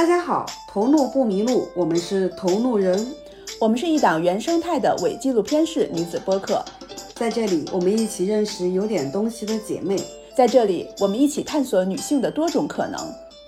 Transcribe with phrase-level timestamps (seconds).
[0.00, 3.06] 大家好，同路不迷路，我们是同路人，
[3.60, 6.64] 我们是一档原生态的伪纪录片式女子播客，
[7.16, 10.02] 在这里我们一起认识有点东西的姐妹，
[10.34, 12.98] 在这里我们一起探索女性的多种可能。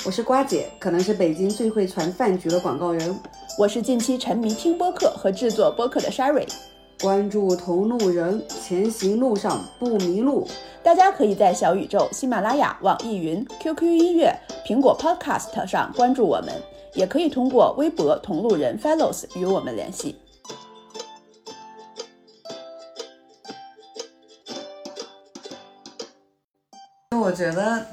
[0.04, 3.19] 我是瓜姐，可能是北京最会传饭局的广告人。
[3.59, 6.46] 我是近期沉迷听播客和制作播客的 Sherry。
[7.00, 10.46] 关注同路人，前行路上不迷路。
[10.85, 14.36] 大家可以在小宇宙、喜马拉雅、网易云、QQ 音乐、
[14.67, 16.53] 苹果 Podcast 上关注我们，
[16.95, 20.18] 也可以通过微博“同路人 Fellows” 与我们联系。
[27.17, 27.86] 我觉得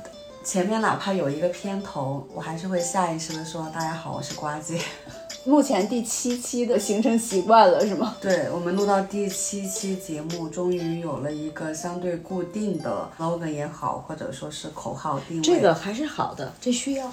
[0.44, 4.80] 前面哪怕有一个片头，我还是会下意识的说：“大家好，我是瓜姐。”
[5.46, 8.16] 目前第七期的形成习惯了，是吗？
[8.22, 15.44] 对，我们录到第七期节目，终于有了一个相对固定的 logo 也好，或者说是口号定位。
[15.44, 17.12] 这个还是好的，这需要，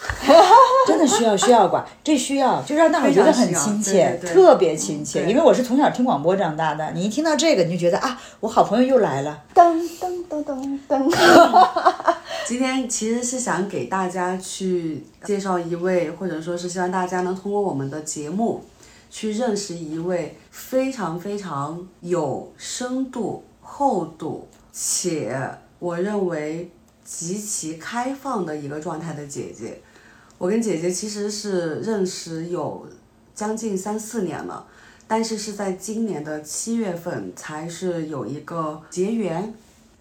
[0.88, 5.24] 真的需要，需要管，这需要，就让大伙觉得很亲切， 特别亲切。
[5.26, 9.44] 因为我是从小听广播长大的，你一听到这个，你就觉得啊，我好朋友又来了。
[9.54, 12.11] 噔噔噔噔噔。
[12.44, 18.64] 今天其实是想给大家去介绍一位，或者说是希望大家能通过我们的节目，
[19.10, 25.38] 去认识一位非常非常有深度、厚度，且
[25.78, 26.68] 我认为
[27.04, 29.80] 极其开放的一个状态的姐姐。
[30.36, 32.86] 我跟姐姐其实是认识有
[33.34, 34.66] 将近三四年了，
[35.06, 39.54] 但是是在今年的七月份才是有一个结缘。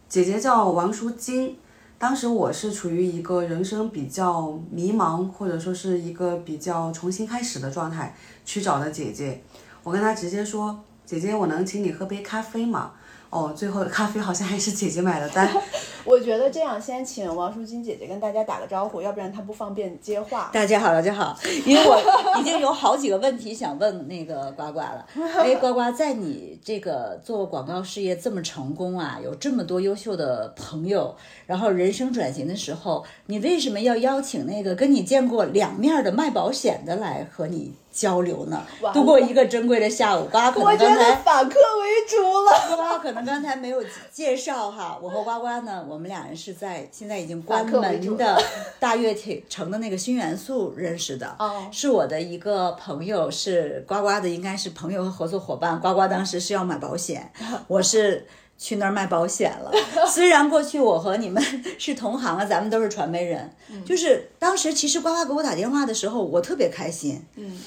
[0.09, 1.55] 姐姐叫王淑金。
[2.01, 9.39] 当时我是处于一个人生比较迷茫，或者说是一个比较重新开始的状态，去找的姐姐。
[9.83, 12.93] 我跟她直接说：“姐姐，我能请你喝杯咖啡吗？”
[13.31, 15.49] 哦，最后咖啡好像还是姐姐买的单。
[16.03, 20.49] 我觉得这样，先请王淑金姐姐跟大家打个招呼，要不然她不方便接话。
[20.51, 25.07] 大家好，大家好，因为我已经有好几个问题想问那个呱呱了。
[25.37, 37.73] 哎，呱呱，在你这个做广告事业这么成功啊，有这么多优秀的朋友，然后人生转型的时候，你为什么要邀请那个跟你见过两面的卖保险的来和你？
[37.91, 40.25] 交流呢，度过一个珍贵的下午。
[40.31, 42.51] 呱呱可能刚才反客为主了。
[42.69, 48.41] 呱呱可能刚才没有介绍哈，我和呱呱呢，我们俩人是在现在已经关门的
[48.79, 49.13] 大悦
[49.49, 51.35] 城的那个新元素认识的。
[51.37, 55.79] 哦，是我的一个朋友，是呱呱的，应该是朋友和合作伙伴。
[55.79, 57.31] 呱呱当时是要买保险，
[57.67, 58.25] 我是
[58.57, 59.71] 去那儿卖保险了。
[60.07, 61.43] 虽然过去我和你们
[61.77, 63.53] 是同行啊，咱们都是传媒人，
[63.85, 67.21] 就是当时其实呱呱给我打电话的时候，我特别开心。
[67.35, 67.59] 嗯。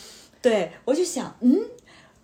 [0.44, 1.58] 对，我就想，嗯，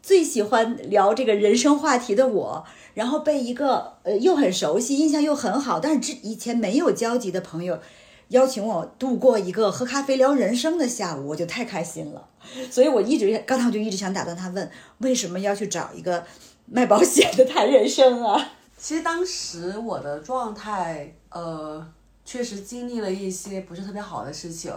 [0.03, 7.81] 最喜欢聊这个人生话题的我，然后被一个呃又很熟悉、印象又很好，但是之以前没有交集的朋友
[8.29, 12.29] 邀请我度过一个喝咖啡聊人生的下午，我就太开心了。
[12.71, 16.23] 所以我一直刚才我就一直想打断他问，为什么要去找一个
[16.67, 18.53] 卖保险的谈人生啊？
[18.77, 21.91] 其实当时我的状态，呃，
[22.27, 24.71] 确实经历了一些不是特别好的事情。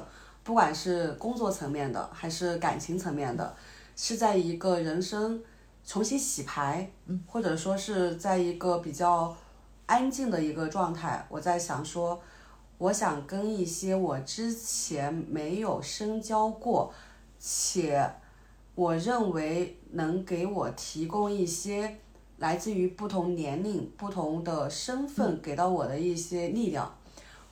[0.44, 3.56] 不管是工作层面的，还是感情层面的，
[3.96, 5.42] 是在一个人生
[5.86, 6.92] 重新洗牌，
[7.26, 9.34] 或者说是在一个比较
[9.86, 11.26] 安静的一个状态。
[11.30, 12.22] 我在想说，
[12.78, 16.94] 我想跟一些我之前没有深交过，
[17.40, 18.06] 且
[18.76, 22.00] 我认为能给我提供一些
[22.40, 26.94] 来自于不同年龄、不同的身份给到我的一些力量。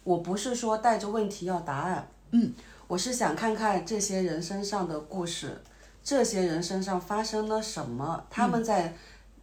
[0.03, 2.53] 我不是说带着问题要答案，嗯。
[2.91, 5.57] 我是想看看这些人身上的故事，
[6.03, 8.93] 这些人身上发生了什么，他们在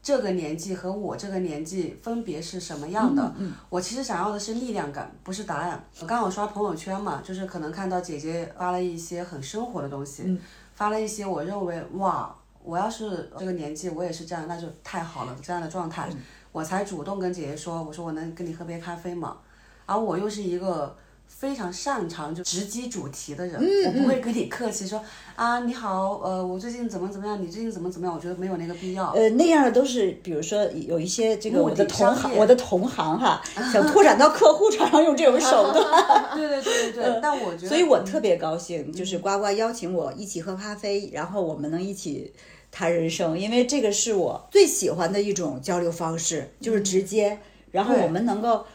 [0.03, 3.35] 这个年纪和我这个年纪分别是什么样的。
[3.71, 5.83] 我其实想要的是力量感，不是答案。
[5.99, 10.39] 我刚好刷朋友圈嘛，就是可能看到姐姐发了一些很生活的东西，
[10.75, 16.07] 发了一些我认为哇，我要是这个年纪我也是这样，那就太好了这样的状态，
[16.53, 19.39] 我才主动跟姐姐说，我说我能跟你喝杯咖啡吗？
[19.87, 20.95] 而我又是一个。
[21.29, 23.55] 非常擅长就直击主题的人，
[23.87, 25.01] 我不会跟你客气说
[25.37, 28.15] 啊你好，呃我最近怎么怎么样，你最近怎么怎么样？
[28.15, 29.13] 我觉得没有那个必要。
[29.13, 33.41] 呃那样的都是，比如说有一些这个我的同行，我的同行哈，
[33.73, 35.85] 想拓展到客户，常常用这种手段。
[36.35, 37.19] 对对对对对。
[37.23, 42.33] 但我觉得，所以我特别高兴，就是呱呱邀请我一起喝咖啡，然后我们能一起
[42.73, 47.39] 谈人生，因为这个是我最喜欢的一种交流方式，就是直接，
[47.71, 48.67] 然后我们能够。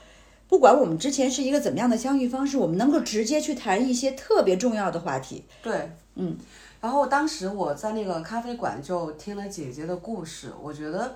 [0.54, 5.44] 不管我们之前是一个怎么样的相遇方式，我们能够直接去谈一些特别重要的话题。
[5.64, 6.38] 对，嗯。
[6.80, 11.16] 然后当时我在那个咖啡馆就听了姐姐的故事，我觉得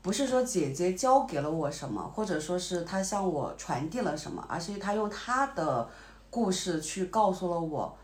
[0.00, 5.86] 不是说姐姐教给了我什么，或者说是她向我传递了什么，而是她用她的
[6.30, 7.94] 故事去告诉了我，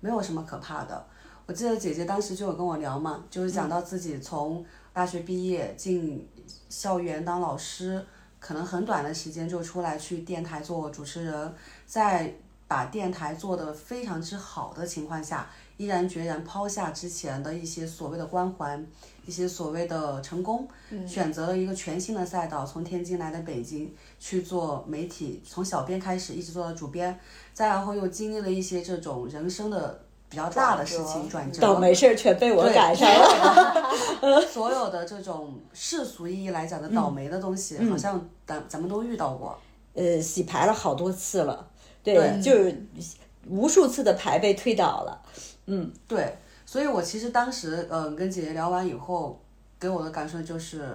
[0.00, 1.04] 没有什么可怕的。
[1.44, 4.64] 我记得姐姐当时就有跟我聊嘛，就是讲到自己从
[4.94, 6.26] 大学毕业进
[6.70, 8.02] 校园当老师，
[8.42, 11.54] 可能很短的时间就出来去电台做主持人，
[11.86, 12.34] 在
[12.66, 18.84] 把电台做得非常之好的情况下，毅然决然抛下之前的一些所谓的光环，
[19.24, 20.66] 一些所谓的成功，
[21.06, 27.16] 选择了一个全新的赛道，从天津来的北京去做媒体，从小编开始一直做到主编，
[27.54, 30.00] 再然后又经历了一些这种人生的。
[30.32, 33.84] 比较大的事情转折，倒霉事儿全被我赶上了。
[34.46, 39.58] 所有的这种世俗意义来讲的倒霉的东西，好像咱咱们都遇到过。
[39.94, 41.68] 呃，洗牌了好多次了，
[42.02, 42.86] 对，就是
[43.48, 45.22] 无数次的牌被推倒了。
[45.66, 46.36] 嗯，对。
[46.64, 49.40] 所以我其实当时，嗯，跟姐姐聊完以后，
[49.78, 50.88] 给我的感受就是，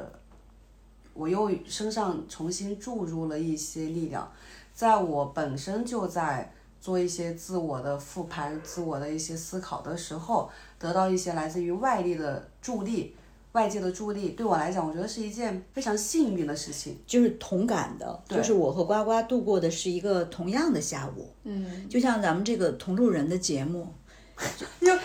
[1.13, 4.31] 我又身上重新注入了一些力量，
[4.73, 6.53] 在我本身就在。
[6.79, 10.49] 做一些自我的复盘、自我的一些思考的时候，
[10.79, 13.13] 得到一些来自于外力的助力、
[13.53, 16.97] 外界的助力，对我来讲，我觉得是一件非常幸运的事情。
[17.05, 21.29] 就是同感的，就是我和呱呱度过的是一个同样的下午。
[21.43, 23.87] 嗯，就像咱们这个同路人的节目，
[24.79, 24.95] 就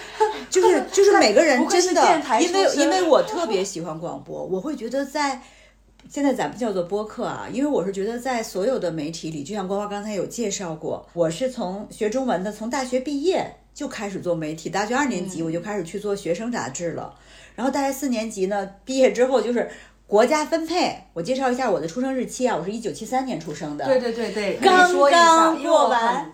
[0.51, 5.43] 就是就是每个人真的，因为因为我特别喜欢广播，我会觉得在。
[6.11, 17.15] 现在咱们叫做播客啊，因为我是觉得在所有的媒体里，就像呱呱刚才有介绍过，我是从学中文的，从大学毕业就开始做媒体，大学二年级我就开始去做学生杂志了，
[17.55, 19.71] 然后大学四年级呢，毕业之后就是
[20.07, 21.05] 国家分配。
[21.13, 26.33] 我介绍一下我的出生日期啊，我是一九七三年出生的，对对对对，刚刚过完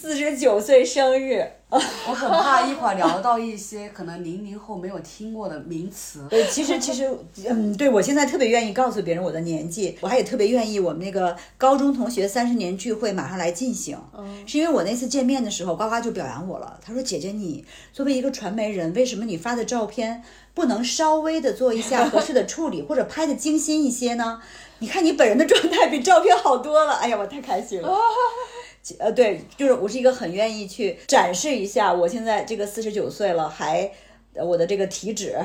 [0.00, 1.44] 四十九岁生日。
[1.70, 6.24] 我很怕一会儿聊到一些可能零零后没有听过的名词。
[6.30, 7.10] 对，其实其实，
[7.48, 13.98] 嗯，对我现在特别愿意告诉别人我的年纪，我还也特别愿意我们那个高中同学三十年聚会马上来进行。
[14.16, 16.78] 嗯，是因为我那次见面的时候，呱呱就表扬我了。
[16.80, 20.22] 他说：“姐姐，你作为一个传媒人，为什么你发的照片
[20.54, 24.40] 不能稍微的做一下合适的处理，或者拍的精心一些呢？
[24.78, 27.90] 你看你本人的状态比照片好多了。”哎呀，我太开心了。
[28.98, 33.90] 呃，对，就是我是一个很愿意去展示一下，我现在这个四十九岁了，还
[34.34, 35.38] 我的这个体脂，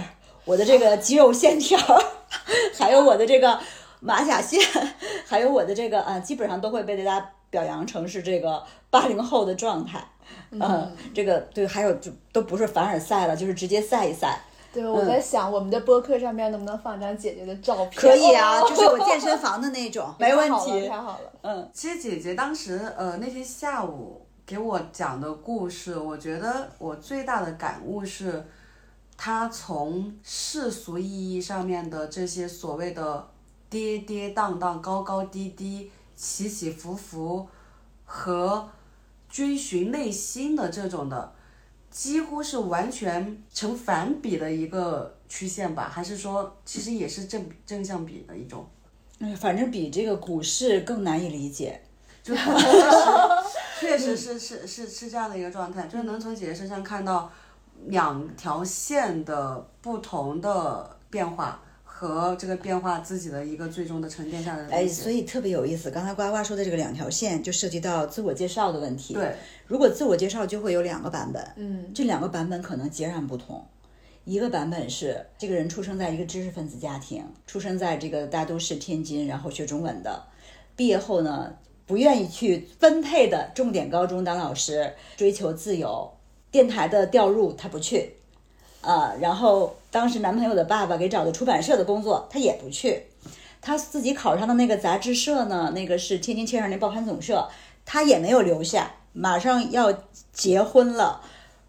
[0.45, 1.77] 我的这个 肌肉线条，
[2.77, 3.59] 还有我的这个
[3.99, 4.59] 马甲线，
[5.27, 10.03] 还有我的这个啊，基本上都会被大家表扬成是这个八零后的状态。
[10.51, 14.39] 嗯，这个对，还有就都不是凡尔赛了，就是直接赛一赛。
[14.73, 18.01] 对，我在想我们的播客上面能不能放张姐姐的照片？
[18.01, 20.87] 可以啊，就是我健身 房的那种，没问题。
[20.87, 21.69] 太好了，嗯。
[21.71, 28.43] 其实姐姐当时呃那天下午给我讲的故事，我觉得我最大的感悟是，
[29.15, 33.27] 她从世俗意义上面的这些所谓的
[33.69, 37.47] 跌跌宕宕、高高低低、起起伏伏
[38.05, 38.67] 和
[39.29, 41.31] 追寻内心的这种的。
[41.93, 48.65] 几乎是完全成反比的一个曲线吧，还是说其实也是正正向比的一种？
[49.19, 51.79] 嗯，反正比这个股市更难以理解。
[52.23, 52.33] 就
[53.79, 57.31] 确实是是是是这样的一个状态，就是能从姐姐身上看到
[57.85, 61.61] 两条线的不同的变化。
[62.03, 65.89] 和这个变化自己的一个最终的沉淀下来的哎，所以特别有意思。
[65.89, 69.13] 刚才呱呱说的这个两条线，就涉及到自我介绍的问题。
[69.13, 69.33] 对，
[69.67, 73.65] 如果自我介绍就会有两个版本，嗯，这两个版本可能截然不同。
[74.25, 80.23] 一个版本是这个人出生在一个知识分子家庭，出生在这个大都市天津，然后学中文的，
[80.75, 81.53] 毕业后呢
[81.85, 86.11] 不愿意去分配的重点高中当老师，追求自由，
[86.51, 88.15] 电台的调入他不去。
[88.81, 93.03] 啊，然后当时男朋友的爸爸给找的出版社的工作，他也不去。
[93.61, 97.47] 他自己考上的那个杂志社呢，那个是天津青少年报刊总社，
[97.85, 98.91] 他也没有留下。
[99.13, 99.93] 马上要
[100.33, 101.21] 结婚了，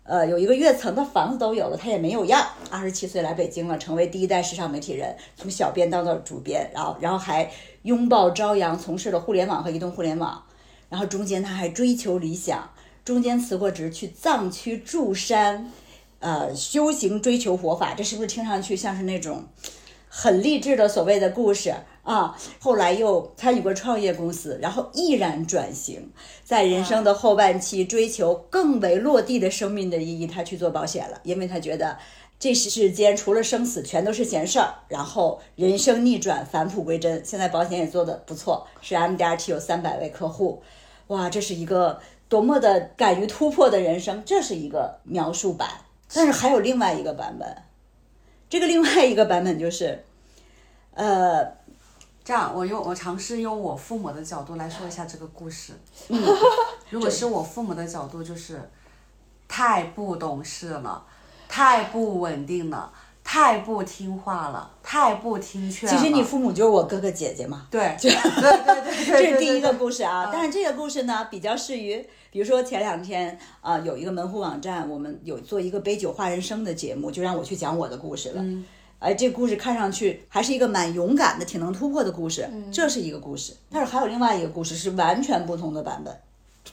[0.05, 2.43] 呃，有一个跃层的房子都有了，他也没有要。
[2.71, 7.51] 二十七岁来北京了，成为第一代时尚媒体人，从小编当到主编，然后然后还
[7.83, 10.43] 拥抱朝阳，从事了互联网和移动互联网。
[10.89, 12.71] 然后中间他还追求理想，
[13.05, 15.71] 中间辞过职去藏区住山。
[16.25, 19.45] 呃，修行追求佛法，这是不是听上去像是那种
[20.09, 22.35] 很励志的所谓的故事啊？
[22.59, 26.11] 后来又参与过创业公司，然后毅然转型，
[26.43, 31.99] 在人生的后半期追求更为落地的生命的意义，他去做保险了，因为他觉得
[32.39, 34.73] 这世间除了生死，全都是闲事儿。
[34.89, 40.63] 然后人生逆转，返璞归真，现在保险也做得不错，是 MDRT 有三百位客户，
[41.09, 42.01] 哇，这是一个
[42.31, 45.69] 多么的敢于突破的人生，这是一个描述版。
[46.13, 47.57] 但是还有另外一个版本，
[48.49, 50.05] 这个另外一个版本就是，
[50.95, 51.45] 呃，
[52.25, 55.73] 这样我用我尝试用我父母的角度来说一下这个故事。
[56.09, 56.23] 嗯
[56.91, 58.61] 如果是我父母的角度，就是
[59.49, 61.05] 太不懂事了，
[61.49, 62.93] 太不稳定了，
[63.25, 65.97] 太不听话了，太不听劝了。
[65.97, 67.67] 其实你父母就是我哥哥姐姐嘛。
[67.71, 70.31] 对，对对对对，这是第一个故事啊。
[70.33, 78.43] 但是这个故事呢，比较适于，比如说前两天啊，有一个门户网站，我们有做一个杯酒话人生的节目，就让我去讲我的故事了。
[78.43, 78.65] 嗯。
[78.99, 82.51] 哎，这故事看上去还是一个蛮勇敢的、挺能突破的故事。
[82.73, 86.13] 这是一个故事，但是还有另外一个故事是完全不同的版本，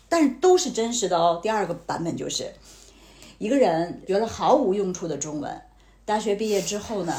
[0.10, 1.39] 但是都是真实的哦。
[1.44, 2.51] 第二个版本就是
[3.38, 5.62] 一个人觉得毫无用处的中文，
[6.06, 7.13] 大学毕业之后呢，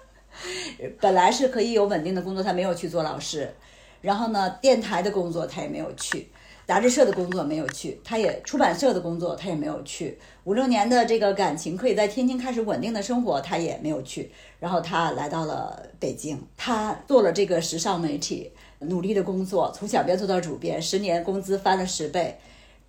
[1.02, 3.54] 本来是可以有稳定的工作，他没有去做老师，
[4.00, 6.30] 然后呢，电台的工作他也没有去。
[6.68, 14.30] 杂志社的工作没有去，他也出版社的工作他也没有去，五六年的这个感情可以在天津开始稳定的生活，他也没有去。
[14.60, 22.38] 然后他来到了北京，他做了这个时尚媒体，努力的工作，从小编做到主编，十年工资翻了十倍。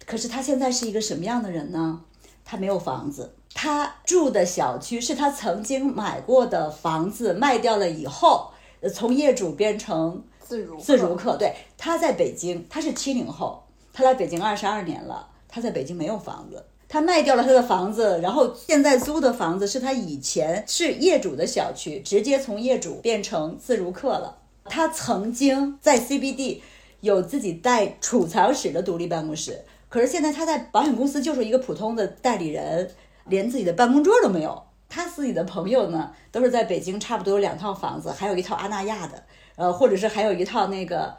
[0.05, 2.01] 可是他现在是一个什么样的人呢？
[2.43, 8.51] 他没有房子，他住的小区是他曾经买过的房子，卖掉了以后，
[8.93, 11.37] 从业主变成自如自如客。
[11.37, 13.63] 对，他在北京，他是七零后。
[13.99, 24.37] 他来北京二十二年了，他在北京没有房子，他卖掉了他的房子，然后现在租的房子是他以前是业主的小区，直接从业主变成自如客了。
[24.63, 26.61] 他曾经在 CBD
[27.01, 32.89] 有自己带储藏室的独立办公室，可是现在他在保险公司就是一个普通的代理人，
[33.25, 34.63] 连自己的办公桌都没有。
[34.87, 39.21] 他自己的朋友呢，都是在北京差不多有两套房子，还有一套阿那亚的，
[39.57, 41.13] 呃，或者是还有一套那个，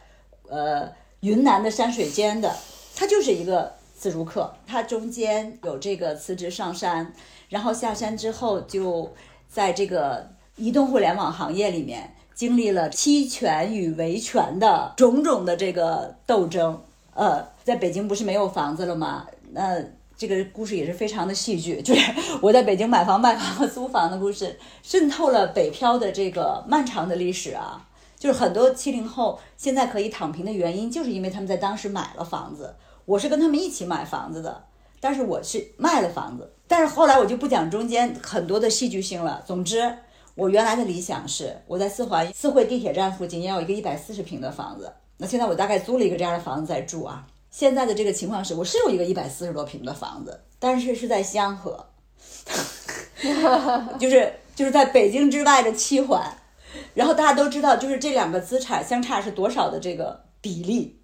[0.49, 0.91] 呃。
[1.21, 2.51] 云南的山水间的，
[3.00, 4.52] 他就是一个自如客。
[4.66, 7.14] 他中间有这个辞职上山，
[7.49, 9.11] 然后下山之后就
[9.49, 16.78] 在这个移动互联网行业里面经历了期权与维权的种种的这个斗争。
[17.14, 19.26] 呃，在北京不是没有房子了吗？
[19.52, 19.83] 那
[20.14, 27.87] 这个故事也是非常的戏剧，就是我在北京买房、卖房和租房的故事，渗透了北漂的这个漫长的历史啊。
[28.19, 32.75] 就是很多七零后现在可以躺平的原因，就是因为他们在当时买了房子。
[33.04, 34.64] 我是跟他们一起买房子的，
[35.00, 36.52] 但是我是卖了房子。
[36.69, 39.42] 但是后来我就不讲中间很多的戏剧性了。
[39.47, 39.92] 总之，
[40.35, 44.92] 我原来的理想是我在四环四惠地铁站附近要有一个一百四十平的房子。
[45.16, 47.26] 那现在我大概租了一个这样的房子在住啊。
[47.50, 51.85] 现在的这个情况是，我是有一个一百四十多平的房子，但是是在香河，
[53.99, 56.33] 就是就是在北京之外的七环。
[56.95, 61.00] 然后大家都知道，就是这两个资产相差是多少的这个比例，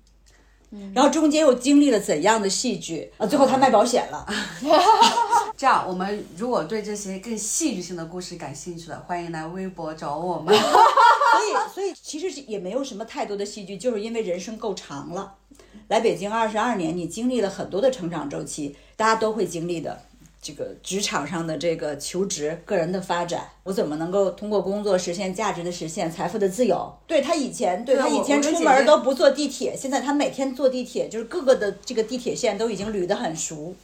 [0.94, 3.26] 然后中间又经历了怎样的戏剧啊？
[3.26, 4.26] 最后他卖保险了。
[5.56, 10.54] 这样，我们如果对这些更戏剧性的故事感兴趣的，欢迎来微博找我们。
[10.58, 15.34] 所以，所以其实也没有什么太多的戏剧，就是因为人生够长了。
[15.88, 20.02] 来北京二十二年，你经历了很多的成长周期，大家都会经历的。
[20.46, 26.96] 这个职场上的这个求职、个人的发展，我怎么能够通过工作实现价值的实现、财富的自由？
[27.04, 33.74] 对他以前，对他以前出门都不坐地铁，现在他每天坐地铁，就是各个的这个地铁线都已经捋得很熟。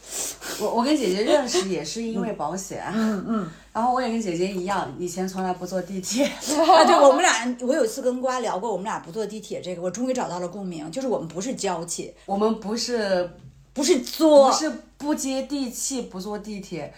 [0.60, 6.24] 我我跟姐姐认识也是因为保险，嗯嗯，然后我也跟姐姐一样，以前从来不坐地铁。
[6.62, 13.28] 啊，对，我们俩，我有一次跟瓜聊过，我们俩不坐地铁这个，我终于找到了共鸣，就是我们不是娇气，我们不是。
[13.72, 16.92] 不是作，不是不接地气，不坐地铁，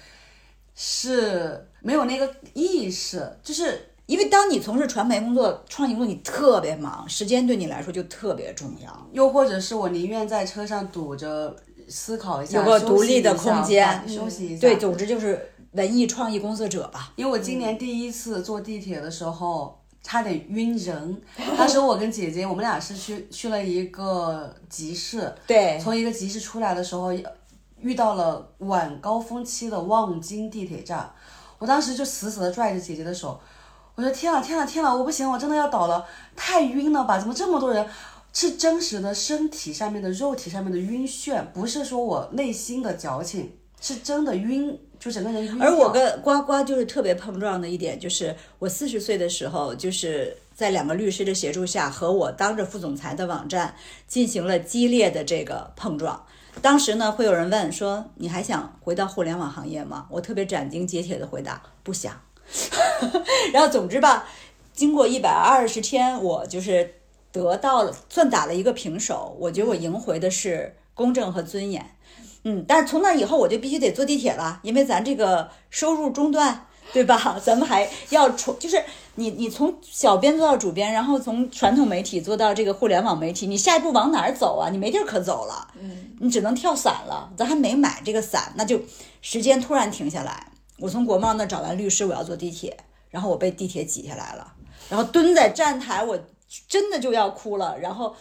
[0.75, 3.38] 是没有那个意识。
[3.43, 9.09] 就是因为当你从事传媒工作、创意工作，你特别忙，时间对你来说就特别重要。
[9.12, 11.54] 又或者是我宁愿在车上堵着
[11.88, 14.61] 思考一下，有个独立的空间，休息一下。
[14.61, 17.12] 对，总之就是文艺创意工作者吧。
[17.16, 19.81] 因为我今年第一次坐地铁的时候。
[20.05, 21.23] 差点晕人，
[21.59, 27.11] 当时我跟姐姐，我们俩是去去了一个集市，对，从一个集市出来的时候，
[27.81, 31.11] 遇到了晚高峰期的望京地铁站，
[31.59, 33.41] 我当时就死死的拽着姐姐的手，
[33.95, 36.07] 我说天啊天啊天啊，我不行，我真的要倒了，
[36.37, 37.19] 太晕了吧？
[37.19, 37.89] 怎么这么多人？
[38.37, 44.79] 是真实的身体上面的肉体上面的晕眩，不是说我内心的矫情，是真的晕。
[45.05, 45.61] 就整个人。
[45.61, 53.75] 而我跟呱呱就是特别碰撞的一点，就是我四十岁的时候，就是在两个律师的协助下，和我当着副总裁的网站
[54.07, 56.25] 进行了激烈的这个碰撞。
[56.63, 62.19] 当时呢，会有人问说：“你还想回到互联网行业吗？”我特别斩钉截铁的回答：“不想。
[63.53, 64.27] ”然后总之吧，
[64.73, 66.95] 经过一百二十天，我就是
[67.33, 69.37] 得到了，算打了一个平手。
[69.41, 71.85] 我觉得我赢回的是公正和尊严。
[72.45, 77.37] 嗯，但是从那以后我就必须得坐地铁了，因为咱这个收入中断，对吧？
[77.43, 78.83] 咱们还要从，就是
[79.15, 84.69] 你你从小编做到主编，然后从传统媒体做到这个互联网媒体，你下一步往哪儿走啊？
[84.71, 87.33] 你没地儿可走了，嗯，你只能跳伞了。
[87.35, 88.79] 咱还没买这个伞，那就
[89.23, 90.49] 时间突然停下来。
[90.79, 92.77] 我从国贸那找完律师，我要坐地铁，
[93.09, 94.53] 然后我被地铁挤下来了，
[94.91, 96.19] 然后蹲在站台，我
[96.69, 98.15] 真的就要哭了，然后。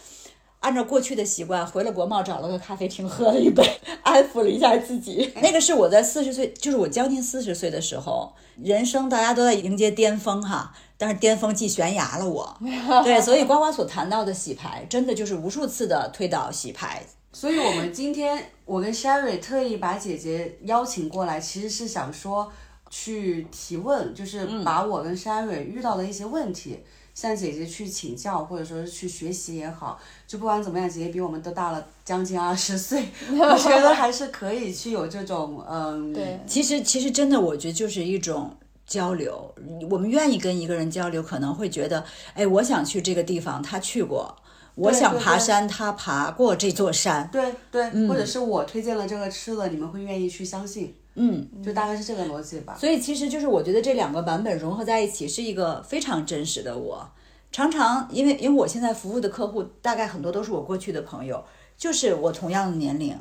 [0.64, 3.62] 按照过去的习惯，回了国贸找了个咖啡厅喝了一杯，
[4.02, 5.30] 安抚了一下自己。
[5.44, 12.28] 那个是我在四十岁，就是我将近四十岁的时候，人生大家都在迎接巅峰哈，但是巅峰即悬崖了。
[12.28, 12.58] 我
[13.04, 17.04] 对，所以呱呱所谈到的洗牌，真的就是无数次的推倒洗牌。
[17.34, 22.50] 所以我们今天我跟 Sherry 特意把姐姐邀请过来，其实是想说
[22.90, 26.80] 去提问，就是把我跟 Sherry 遇到的一些问题。
[27.14, 36.12] 向姐姐去请教，或者说是去学习也好，就不管怎么样，姐姐比我们都大了将近二十岁， 我觉得还是可以去有这种嗯。
[36.12, 39.54] 对，其实其实真的，我觉得就是一种交流。
[39.90, 42.04] 我们愿意跟一个人交流，可能会觉得，
[42.34, 44.36] 哎，我想去这个地方，他去过；
[44.76, 47.30] 我想爬山，他爬过这座山。
[47.32, 50.96] 对对，或者是我推荐了这个吃的，你们会愿意去相信。
[51.16, 52.76] 嗯，就大概是这个逻辑吧。
[52.80, 57.10] 所以其实就是我觉得这两个版本融合在一起是一个非常真实的我。
[57.52, 61.44] 常常因为因为我现在服务的客户大概很多都是我过去的朋友，
[61.78, 63.16] 就是我同样的年龄，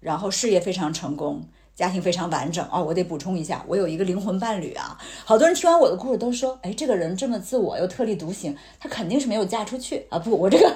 [0.00, 1.42] 然后事业非常成功。
[1.74, 4.98] 家庭非常完整哦，我得补充一下，我有一个灵魂伴侣啊。
[5.24, 10.18] 好多人听完我的故事都说，哎，这个人这么自我又特立独行，他肯定是没有嫁出去啊。
[10.18, 10.70] 不，我这个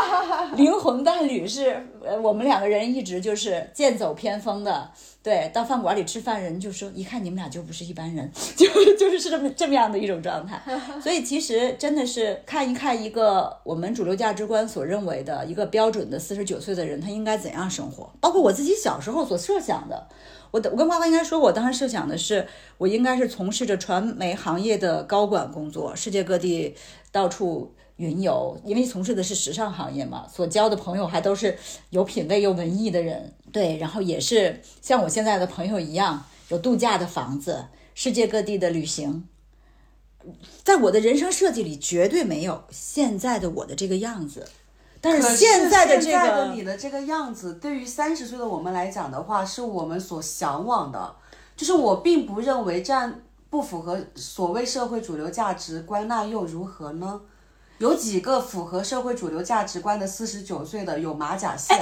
[0.54, 4.90] 灵魂伴侣是，呃，我们两个人一直就是剑走偏锋的。
[5.24, 10.62] 对，到饭馆里吃饭，人就说，一看你们俩就不是一般人，就就是是这么这么样的一种状态。
[11.02, 20.06] 所以其实真的是看一看一个我们主流价值观所认为的一个标准的四十九岁的人，他应该怎样生活，包括我自己小时候所设想的。
[20.50, 26.76] 我我跟呱呱应该说，我当时设想的是，我应该是从事着传媒行业的高管工作，世界各地
[27.10, 31.56] 到处云游，因为从事的是时尚行业嘛，所交的朋友还都是
[31.90, 39.28] 有品位又文艺的人，对，然后也是像我现在的朋友一样，有度假的房子，世界各地的旅行，
[40.64, 44.48] 在我的人生设计里，绝对没有现在的我的这个样子。
[45.00, 51.14] 但是现在的这个你的这个样子，对于三十岁的我们来讲的话，是我们所向往的。
[51.54, 57.20] 就是我并不认为这样不符合所谓社会主流价值观，那又如何呢？
[57.78, 61.78] 有几个符合社会主流价值观的四十九岁的有马甲线？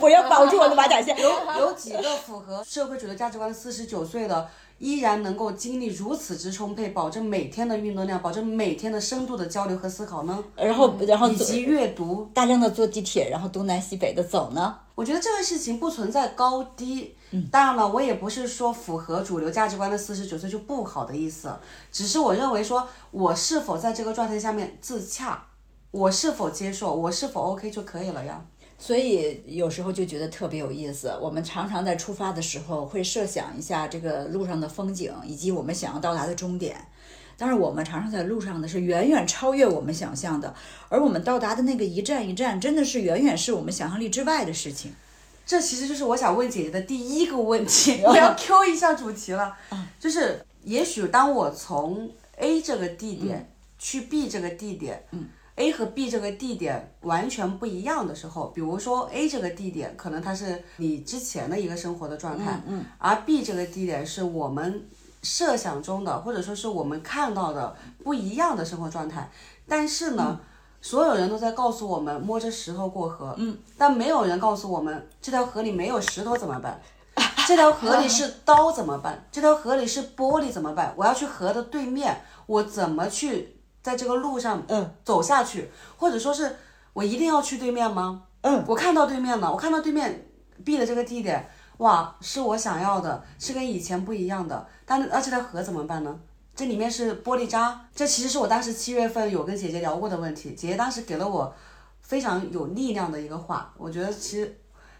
[0.00, 1.18] 我要保住我的马甲线。
[1.18, 4.48] 有有几个符合社会主流价值观的四十九岁的？
[4.78, 10.42] 依然能够精力如此之充沛，保证每天的运动量，保证每天的深度的交流和思考呢？
[10.56, 14.76] 然后，然后以及阅读，大量的坐地铁，然后东南西北的走呢？
[14.96, 17.14] 我觉得这个事情不存在高低。
[17.32, 21.52] 嗯，当然了，我也不是说符合主流价值观的四十九岁就不好的意思，
[21.90, 25.44] 只是我认为说，我是否在这个状态下面自洽，
[25.90, 28.44] 我是否接受，我是否 OK 就可以了呀。
[28.78, 31.16] 所以有时候就觉得特别有意思。
[31.22, 36.88] 我们常常在出发的时候会设想一下这个路上的风景，以及我们想要到达的终点。
[37.38, 40.52] 但是我们常常在路上的是远远超越我们想象的，
[40.88, 44.92] 而我们到达的那个一站一站，真的是远远是我们想象力之外的事情。
[45.44, 48.00] 这其实就是我想问姐姐的第一个问题。
[48.06, 49.56] 我要 Q 一下主题了，
[49.98, 55.28] 就是也许当我从 A 这个地点去 B 这个地点，嗯。
[55.56, 64.88] A 和 B 这个地点完全不一样的时候，比如说 A 这个地点可能它是你之前的一个生活的状态，嗯，而 B 这个地点是我们
[65.22, 69.30] 设想中的，或者说是我们看到的不一样的生活状态。
[69.68, 70.40] 但是呢，
[70.82, 76.78] 所有人都在告诉我们摸着石头过河，嗯，但没有人告诉我们这条河里没有石头怎么办？
[77.46, 79.24] 这条河里是刀怎么办？
[79.32, 80.92] 这条河里是玻璃怎么办？
[80.96, 83.56] 我要去河的对面，我怎么去？
[83.82, 86.56] 在这个路上，嗯，走下去，或者说是
[86.92, 88.22] 我一定要去对面吗？
[88.42, 90.28] 嗯，我看到对面了，我看到对面
[90.64, 94.66] B 的这个地点，哇，是我想要的，是跟以前不一样的。
[94.84, 96.16] 但那这条河怎么办呢？
[96.54, 100.52] 这里面是玻璃渣，这其实是我当时七月份有跟姐姐聊过的问题。
[100.52, 101.54] 姐姐当时给了我
[102.00, 104.58] 非常有力量的一个话，我觉得其实，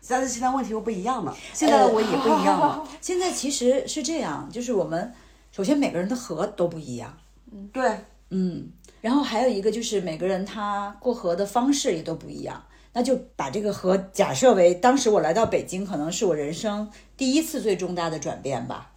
[0.08, 2.88] 但是现在问题又不一样了，现在的我也不一样了。
[3.00, 5.12] 现在其实是这样，就是我们
[5.50, 7.16] 首先每个人的河都不一样，
[7.52, 7.98] 嗯，对。
[8.34, 8.70] 嗯，
[9.02, 18.91] 然后还有一个就是每个人他过河的方式也都不一样，那就把这个河假设为当时我来到北京，可能是我人生第一次最重大的转变吧，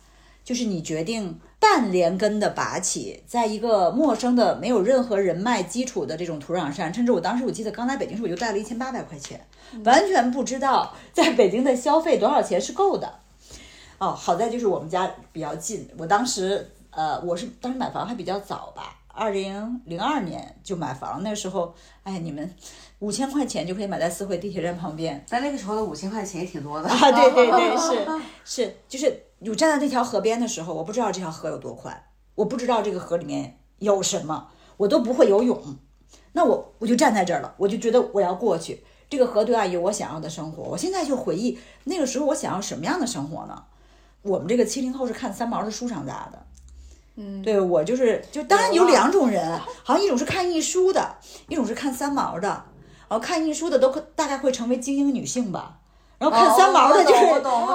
[0.46, 9.46] 就是你决定半连根的拔起，在一个陌生的、没有任何人脉基础的这种土壤上，甚至我当时我记得刚来北京时我就带了一千八百块钱，
[9.84, 13.20] 完全不知道在北京的消费多少钱是够的。
[13.98, 16.72] 哦，好在就是我们家比较近，我当时。
[16.98, 22.50] 呃，我是当时买房还比较早吧，二零零二年就买房，那时候，哎，你们
[23.00, 25.22] 五千块钱就可以买在四惠地铁站旁边。
[25.28, 26.88] 但那个时候的五千块钱也挺多的。
[26.88, 28.08] 啊，对对对，是
[28.64, 32.04] 是，就是我站在那条河边的时候，我不知道这条河有多宽，
[32.36, 35.78] 我不知道这个河里面有什么，我都不会游泳，
[36.34, 38.84] 那我我就站在这儿了，我就觉得我要过去。
[39.10, 40.64] 这个河对岸有我想要的生活。
[40.64, 43.64] 我现在就回忆那个时候，我想要什么样的生活呢？
[44.24, 46.46] 我们这个七零后是看三毛的书长大的，
[47.16, 52.48] 嗯，对我就是就当然有两种人，好像一种是看艺书的，一种是看三毛的。
[53.08, 55.82] 然后看艺书的都大概会成为精英女性吧，
[56.18, 57.26] 然后看三毛的就是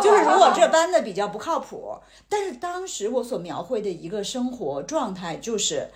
[0.02, 1.96] 就是如果这般的比较不靠谱。
[2.28, 5.88] 但是当时我所描绘的一个生活状态，就是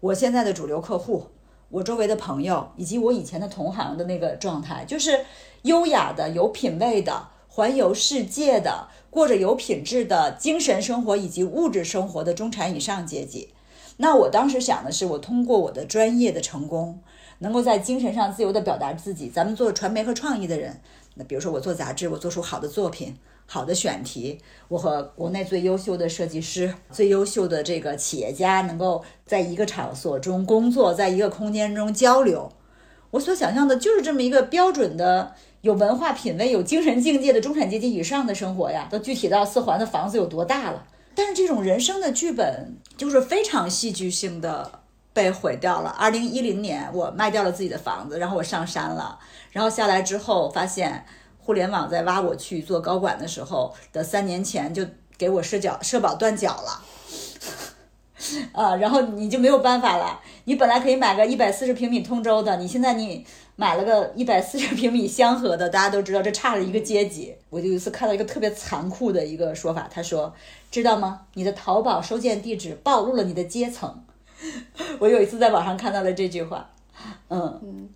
[0.00, 1.26] 我现在的主流客户。
[1.68, 5.24] 我周围的朋友以及我以前的同行的那个状态，就是
[5.62, 13.54] 优雅的、有品位的、环游世界的、过着有品质的精神生活以及物质生活的中产以上阶级。
[14.02, 16.98] 那我当时想的是，我通过我的专业的成功，
[17.40, 19.28] 能够在精神上自由的表达自己。
[19.28, 20.80] 咱们做传媒和创意的人，
[21.16, 23.14] 那比如说我做杂志，我做出好的作品。
[23.44, 32.48] 好的选题，我和国内最优秀的设计师、最优秀的这个企业家能够在一个场所中工作，在一个空间中交流。
[33.10, 38.86] 我所想象的就是这么一个标准的、有文化品位、有精神境界的中产阶级以上的生活呀。
[38.88, 40.86] 都具体到四环的房子有多大了？
[41.20, 44.80] 但是这种人生的剧本就是非常戏剧性的
[45.12, 45.90] 被毁掉了。
[45.90, 49.18] 二零一零年，我卖掉了自己的房子，然后我上山了，
[49.52, 51.04] 然后下来之后发现。
[51.42, 54.86] 互联网在挖我去做高管的时候的三年前就
[55.18, 56.82] 给我社脚社保断缴了，
[58.52, 60.20] 啊， 然后你就没有办法了。
[60.44, 63.26] 你本来可以买个一百四十平米通州的，你现在你
[63.60, 67.36] 买了个一百四十平米香河的，大家都知道这差了一个阶级。
[67.50, 70.34] 我就有一次看到一个特别残酷的一个说法，他说
[70.72, 71.26] ：“知道吗？
[71.34, 74.02] 你的淘宝收件地址暴露了你的阶层。
[74.98, 76.70] ”我有一次在网上看到了这句话，
[77.28, 77.90] 嗯嗯。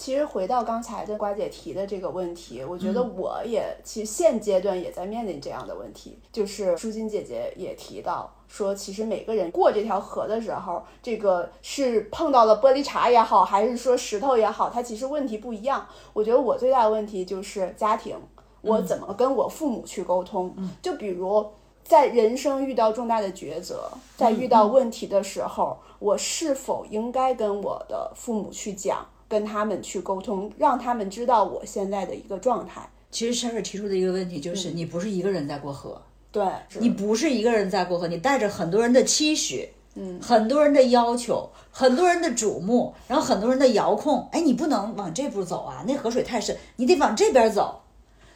[0.00, 6.18] 其实回到刚才的瓜姐提的这个问题，我觉得我也其实现阶段也在面临这样的问题。
[6.32, 15.86] 就是舒金姐姐也提到说，其实每个人过这条河的时候，这个是碰到了玻璃碴也好，还是说石头也好，它其实问题不一样。
[16.14, 18.16] 我觉得我最大的问题就是家庭，
[18.62, 20.56] 我怎么跟我父母去沟通？
[20.80, 21.46] 就比如
[21.84, 29.06] 在人生遇到重大的抉择，在遇到问题的时候，我是否应该跟我的父母去讲？
[29.30, 32.90] 跟他们去沟通，让他们知道我现在的一个状态。
[33.12, 36.44] 其实 Sherry 提出的一个问题就是，你不是一个人在过河，对，
[36.80, 44.28] 你不是一个人在过河，你带着很多人的期许，嗯，很多人的要求，很多人的瞩目，然后很多人的遥控。
[44.32, 47.82] 哎，你不能往这步走啊，那河水太深，你得往这边走。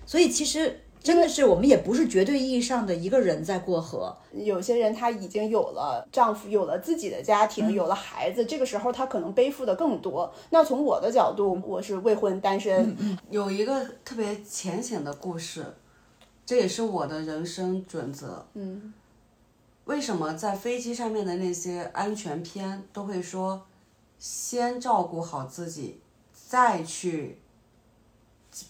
[0.07, 0.81] 所以其实。
[1.05, 4.17] 真的是，我们也不是绝对意义上的一个人在过河。
[4.33, 10.33] 有些人他已经有了丈夫，有了自己的家庭，有了孩子，这个时候他可能背负的更多。
[10.49, 12.97] 那从我的角度，我是未婚单身，
[13.29, 15.75] 有一个特别浅显的故事，
[16.47, 18.47] 这也是我的人生准则。
[18.55, 18.95] 嗯，
[19.85, 23.67] 为什么在飞机上面的那些安全片都会说，
[24.19, 26.01] 先照顾好自己，
[26.33, 27.41] 再去。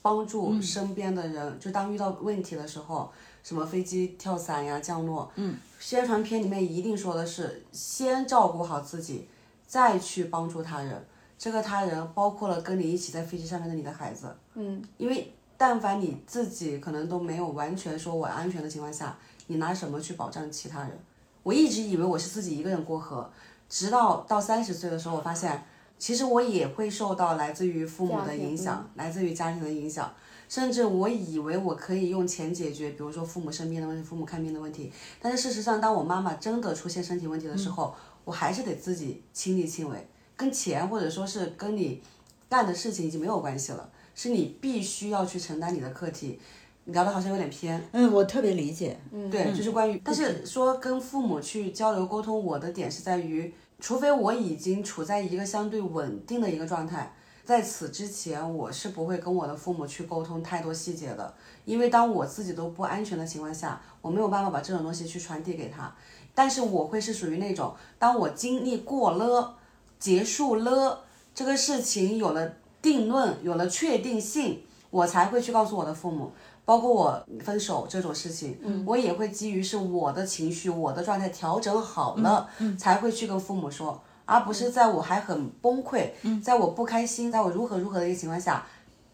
[0.03, 9.29] 帮助身边的人，就当遇到问题的时候，什么飞机跳伞呀、降落，嗯，宣传片里面一定说的是先照顾好自己，
[9.67, 11.05] 再去帮助他人。
[11.37, 19.17] 这个他人包括了跟你一起在飞机上面的你的孩子，嗯，因为但凡你自己可能都没有完全说我安全的情况下，
[19.49, 20.99] 你拿什么去保障其他人？
[21.43, 23.31] 我一直以为我是自己一个人过河，
[23.69, 25.65] 直到到三十岁的时候，我发现。
[25.99, 30.13] 其实我也会受到来自于父母的影响，来自于家庭的影响，
[30.49, 34.93] 甚至我以为我可以用钱解决，比如说父母生病的问题、父母看病的问题。
[35.21, 42.03] 但是事实上，当我妈妈真的出现身体问题的时候，我还是得自己亲力亲为，跟钱或者说是跟你
[42.51, 46.39] 干的事情已经没有关系了，是你必须要去承担你的课题。
[46.87, 53.55] 聊的好像有点偏，嗯，我特别理解，嗯，对，就是关于，但是说跟父母去交流沟通，我的点是在于。
[53.85, 57.13] 除非我已经处在一个相对稳定的一个状态，
[57.45, 61.35] 在此之前，我是不会跟我的父母去沟通太多细节的，
[61.67, 65.95] 因为当我自己都不安全的情况下，我没有办法把这种东西去传递给他。
[66.35, 69.55] 但是我会是属于那种，当我经历过了、
[69.99, 76.33] 结束了这个事情有了定论、有了确定性，我才会去告诉我的父母。
[76.65, 82.49] 包括我分手这种事情，我也会基于是我的情绪、我的状态调整好了，
[82.79, 86.11] 才会去跟父母说，而不是在我还很崩溃，
[86.43, 88.67] 在我不开心，在我如何如何的一个情况下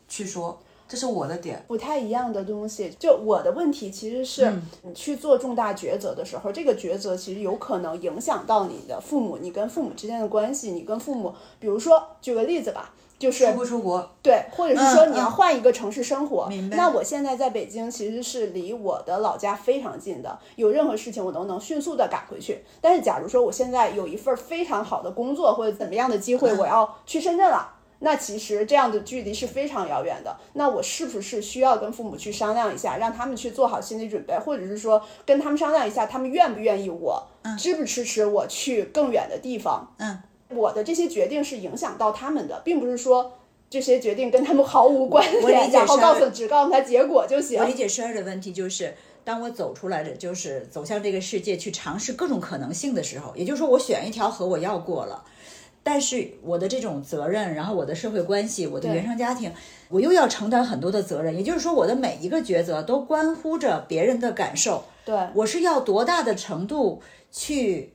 [0.08, 0.58] 去说。
[0.90, 2.92] 这是我的点，不太一样的东西。
[2.98, 12.92] 就我的问题其实是，你去做重大抉择的时候，这个抉择其实有可能影响到你的父母，你跟父母之间的关系，你跟父母，比如说举个例子吧。
[13.20, 16.46] 就是出不出国，对，或者是说你要换一个城市生活。
[16.48, 16.76] 明白。
[16.76, 22.64] 那我现在在北京，其实是离我的老家非常近的，有任何事情我都能迅速的赶回去。
[22.80, 30.35] 但是假如说我现在有一份非常好的工作或者怎么样的机会，我要去深圳了，那其实这样的距离是非常遥远的。
[30.54, 37.22] 那我是不是需要跟父母去商量一下，让他们去做好心理准备，或者是说跟他们商量一下，他们愿不愿意我，
[37.59, 39.92] 支不支持我去更远的地方？
[39.98, 40.22] 嗯。
[40.50, 43.32] 我的这些决定是影响到他们的，并不是说
[43.68, 47.60] 这些决定跟他们毫无关联，然后告诉只告诉他结果就行。
[47.60, 55.22] 我理解十二的问题就是，当我走出来的，就是走向这个世界去尝试各种可能性的时候，也就是说，我选一条河我要过了，
[55.84, 59.52] 但是我的这种责任，然后我的社会关系，我的原生家庭，
[59.88, 61.36] 我又要承担很多的责任。
[61.36, 64.82] 也就是说，我的每一个抉择都关乎着别人的感受。
[65.04, 67.92] 对我是要多大的程度去。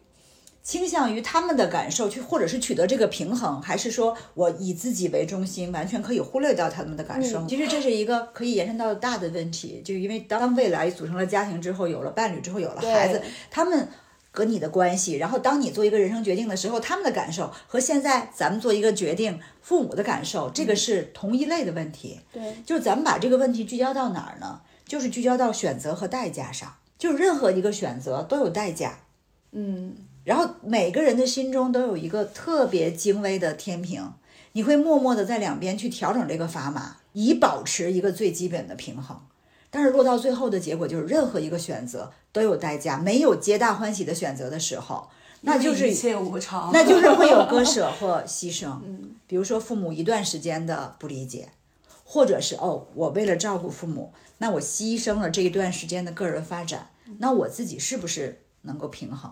[0.66, 7.46] 倾向于他们的感受去，或者是取得这个平衡，还是说我以自己为中心，完全可以忽略掉他们的感受？
[7.46, 13.88] 其实这是一个可以延伸到大的问题，就因为当未来组成了家庭之后，有了伴侣之后，有了孩子，他们
[14.32, 22.22] 和你的关系，然后当你做一个人生决定的时候，他们的感受和现在咱们做一个决定，父母的感受，这个是同一类的问题。
[22.34, 24.62] 对，就是咱们把这个问题聚焦到哪儿呢？
[24.88, 29.02] 就是聚焦到选择和代价上，就是任何一个选择都有代价。
[29.52, 29.96] 嗯。
[30.26, 34.12] 然后每个人的心中都有一个特别精微的天平，
[34.52, 39.18] 你会默默的在两边去调整这个砝码，以保持一个最基本的平衡。
[39.70, 45.10] 但是落到最后的结果就是，任何一个选择都有代价，没有皆大欢喜的选择的时候，
[45.42, 48.80] 那就是一切无常，那就是会有割舍或牺牲。
[48.86, 51.50] 嗯，比如说父母一段时间的不理解，
[52.04, 59.32] 或者是哦，我为了照顾父母，那我牺牲了这一段时间的个人发展，那我自己是不是能够平衡？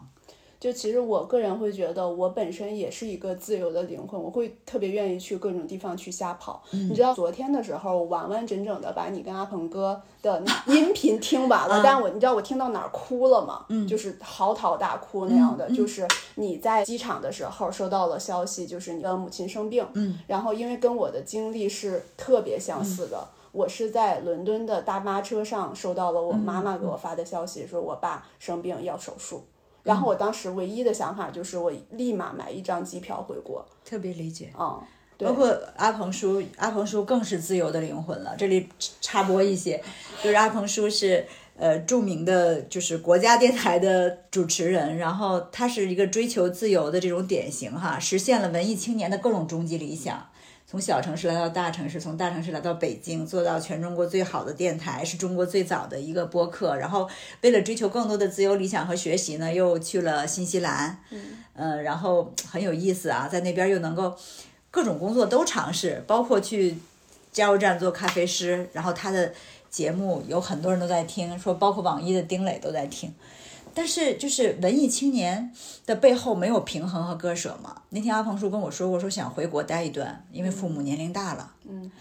[0.63, 6.63] 就其实我个人会觉得，我本身也是一个自由的灵魂，我会特别愿意去各种地方去瞎跑。
[6.71, 13.65] 你知道，昨天的时候，我完完整整的把你跟阿鹏哥的音 频听完了，但我你知道我听到哪儿哭了吗？
[13.67, 15.69] 嗯，就是嚎啕大哭那样的。
[15.71, 19.85] 就是你在机场的时候收到了消息，就是你的母亲生病。
[19.95, 29.43] 嗯，然后因为跟我的经历是特别相似的，我是在伦敦的大巴车上收到了我妈妈给我发的消息，说我爸生病要手术。
[29.83, 34.79] 然后我当时唯一的想法就是我立马买一张机票回国，特别理解啊。
[35.19, 38.35] 包括阿鹏叔，阿鹏叔更是自由的灵魂了。
[38.37, 38.67] 这里
[38.99, 39.81] 插播一些，
[40.21, 50.25] 就是阿鹏叔是呃著名的，就是国家电台的主持人，然后他是一个追求自由的这种典型哈，实现了文艺青年的各种终极理想。
[50.73, 56.75] 从小城市来到大城市，从大城市来到北京，做到全中国最好的电台，是中国最早的一个播客。
[56.75, 57.07] 然后
[57.41, 60.97] 为了追求更多的自由理想和学习呢，又去了新西兰，
[61.53, 64.15] 嗯，然后很有意思啊，在那边又能够
[64.71, 66.75] 各种工作都尝试，包括去
[67.31, 68.67] 加油站做咖啡师。
[68.73, 69.31] 然后他的
[69.69, 73.13] 节目有很多人都在听，说包括网易的丁磊都在听。
[73.75, 75.51] 但是，就是文艺青年
[75.85, 77.81] 的背后没有平衡和割舍嘛？
[77.89, 81.55] 那天阿鹏叔跟我说过，说想回国待一段，因为父母年龄大了。
[81.67, 81.91] 嗯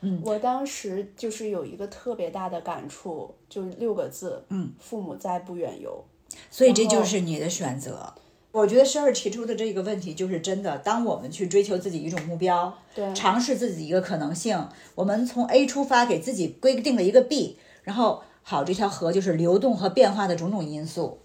[0.00, 6.04] 嗯，我当时就是有一个特别大的感触，就六个字：嗯，父母在不远游。
[6.50, 8.14] 所以这就是你的选择。
[8.52, 10.78] 我觉得十二提出的这个问题就是真的。
[10.78, 18.22] 当我们去追求自己一种目标，对，尝试自己一个可能性，我们从 A 出发，给自己规定了一个 B，然后。
[18.50, 21.18] 好，这条河就是流动和变化的种种因素，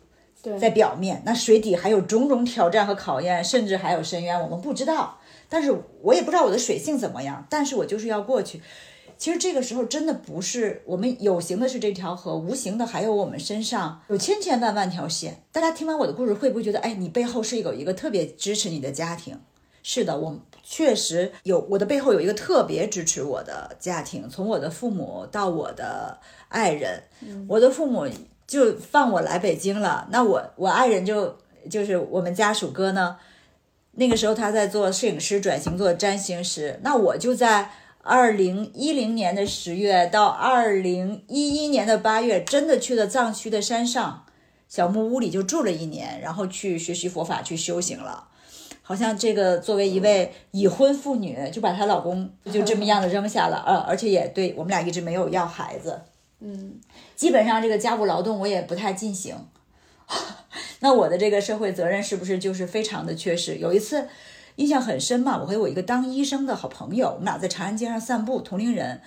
[0.60, 5.20] 在表面，那水底还有种种挑战和考验，甚至还有深渊，我们不知道。
[5.48, 8.62] 但是我也不知道我的水性怎么样，但是我就是要过去。
[9.18, 15.44] 其实这个时候真的不是我们有形的是这条河，无形的还有我们身上有千千万万条线。
[15.54, 19.40] 大家听完我的故事，会不会觉得，哎，你背后是有一个特别支持你的家庭？
[19.82, 27.04] 是的，我确实有，我的背后有一个特别支持我的家庭，从我的父母到我的爱人，
[27.50, 28.08] 我的父母
[28.48, 31.38] 就放我来北京了，那我我爱人就
[31.70, 33.18] 就是我们家属哥呢，
[33.92, 37.72] 那个时候他在做摄影师，转型做占星师，那我就在
[38.02, 44.26] 二零一零年的十月到二零一一年的八月，真的去了藏区的山上
[44.70, 48.30] 小木屋里就住了一年，然后去学习佛法，去修行了。
[48.84, 56.02] 好像这个作为一位已婚妇女，就把她老公就这么样的扔下了，呃，而且也对我们俩一直没有要孩子，
[56.42, 56.76] 嗯，
[57.16, 59.36] 基本上这个家务劳动我也不太进行，
[60.82, 63.56] 那我的这个社会责任是不是就是非常的缺失？
[63.56, 64.08] 有一次
[64.58, 69.02] 印象很深嘛，我和我一个当医生的好朋友，我们俩在长安街上散步，同龄人。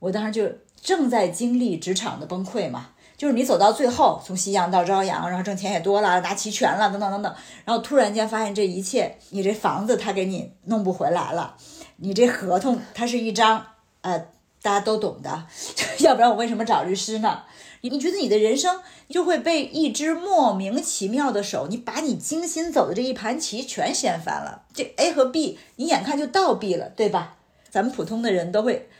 [0.00, 0.46] 我当时就
[0.82, 2.90] 正在经历职场的崩溃嘛，
[3.24, 7.34] 就是你走到最后，从夕阳到朝阳，然后挣钱也多了，拿齐全了，等等等等，
[7.64, 11.56] 然后突然间发现这一切，你这房子他给你弄不回来了，
[11.96, 13.64] 你这合同它是一张
[14.02, 14.18] 呃
[14.60, 15.46] 大家都懂的，
[16.04, 17.44] 要不然我为什么找律师呢？
[17.80, 24.64] 你你觉得你的人生就会被一只莫名其妙的手，你把你精心走的这一盘棋全掀翻了。
[24.74, 27.36] 这 A 和 B，你眼看就倒闭了，对吧？
[27.70, 28.90] 咱们普通的人都会，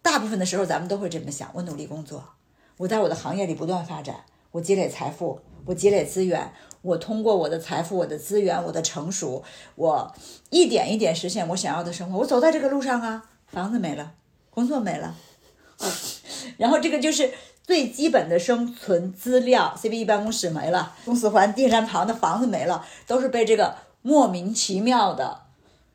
[0.00, 2.22] 大部分的时候咱们都会这么想：我努力工作，
[2.76, 9.42] 我在我的行业里不断发展，我积累财富，我积累资源，我通过我的财富、我的资源、我的成熟，
[9.74, 10.14] 我
[10.50, 12.18] 一点一点实现我想要的生活。
[12.18, 14.14] 我走在这个路上啊，房子没了，
[14.50, 15.14] 工作没了，
[16.58, 17.32] 然后这个就是。
[17.66, 25.40] 最基本的生存资料，CBE 办公室没了，东四环地山旁的房子没了，都是被这个莫名其妙的。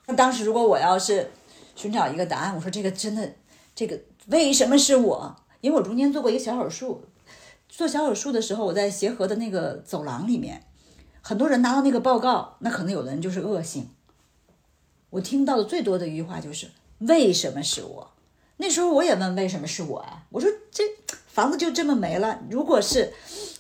[0.08, 1.30] 那当时如果我要是
[1.76, 3.34] 寻找一个答案，我说这个真的，
[3.76, 5.36] 这个为什么是我？
[5.62, 7.04] 因为我中间做过一个小手术，
[7.68, 10.64] 做小手术的时候，我在协和的那个走廊里面，
[11.22, 13.90] 很多人拿到那个报告，那可能有的人就是恶性。
[15.10, 16.70] 我听到的最多的一句话就是
[17.00, 18.12] 为什么是我？
[18.58, 20.24] 那时候我也问为什么是我啊？
[20.30, 20.84] 我说这。
[21.30, 22.38] 房子就这么没了。
[22.50, 23.14] 如果是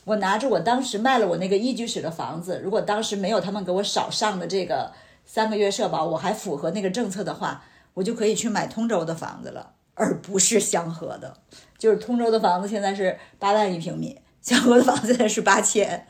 [0.03, 4.91] 我拿着我当时卖了我那个一居室的房子，如果当时没有他们给我少上的这个
[5.23, 11.38] 三个月社保，我还符合那个政策的话，我就可以去买通州的房子了，而不是香河的。
[11.80, 16.06] 就是通州的房子现在是八万一平米，小河的房子现在是八千。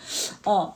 [0.46, 0.74] 嗯，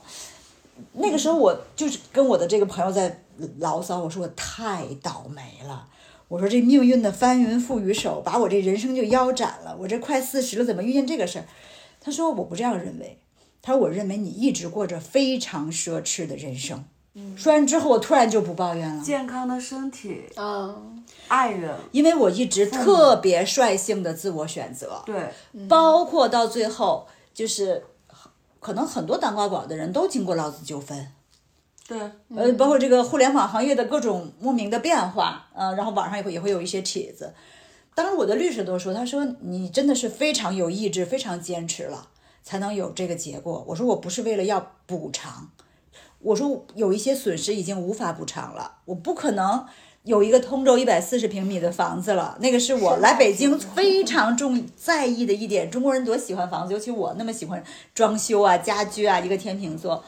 [0.94, 3.22] 那个时候我就是跟我的这个朋友在
[3.58, 5.86] 牢骚，我说我太倒霉了。
[6.28, 9.76] 我说这命运的翻云覆雨手把我这人生就腰斩了。
[9.78, 11.44] 我这快四十了，怎么遇见这个事儿？
[12.00, 13.18] 他说我不这样认为。
[13.60, 16.84] 他说我认为你一直过着非常奢侈的人生。
[17.36, 19.02] 说完之后，我突然就不抱怨了。
[19.02, 25.02] 健康的身体，嗯，爱人，因为我一直特别率性的自我选择。
[25.06, 25.32] 对，
[25.68, 27.84] 包括到最后，就是
[28.60, 31.08] 可能很多当高管的人都经过劳资纠纷。
[31.86, 31.98] 对，
[32.34, 37.34] 呃，包括这个互联网行业的各种莫名的变化，呃，然后网上也会也会有一些帖子。
[37.94, 42.08] 当时我的律师都说，他说你真的是非常有意志，非常坚持了，
[42.42, 43.64] 才能有这个结果。
[43.68, 45.50] 我说我不是为了要补偿，
[46.20, 49.66] 我说有一些损失已经无法补偿了，我不可能
[50.04, 55.70] 有一个通州一百四十平米的房子了，那个是我来北京非常重在意的一点。
[55.70, 57.64] 中国人多喜欢房子，尤其我那么喜欢
[57.94, 60.04] 装修啊、家居啊，一个天秤座。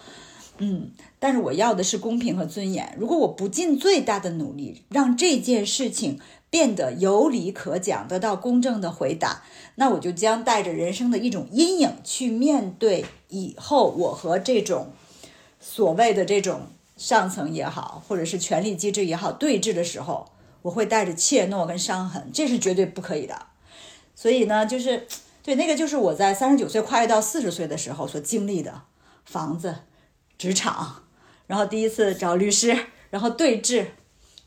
[0.58, 2.94] 嗯，但是我要的是公平和尊严。
[2.98, 9.44] 如果我不尽最大的努力，让这件事情变得有理可讲，得到公正的回答，
[9.76, 14.88] 那我就将带着人生的一种阴影去面对以后我和这种
[15.58, 20.32] 所谓的这种上层也好，或者是权力机制也好对峙的时候，
[20.62, 23.46] 我会带着怯懦跟伤痕，这是绝对不可以的。
[24.14, 25.06] 所以呢，就是
[25.42, 28.82] 对那个，就是我在三十九岁跨越到四十岁的时候所经历的
[29.24, 29.76] 房子。
[30.38, 31.04] 职场，
[31.46, 33.86] 然后第一次找律师，然后对峙，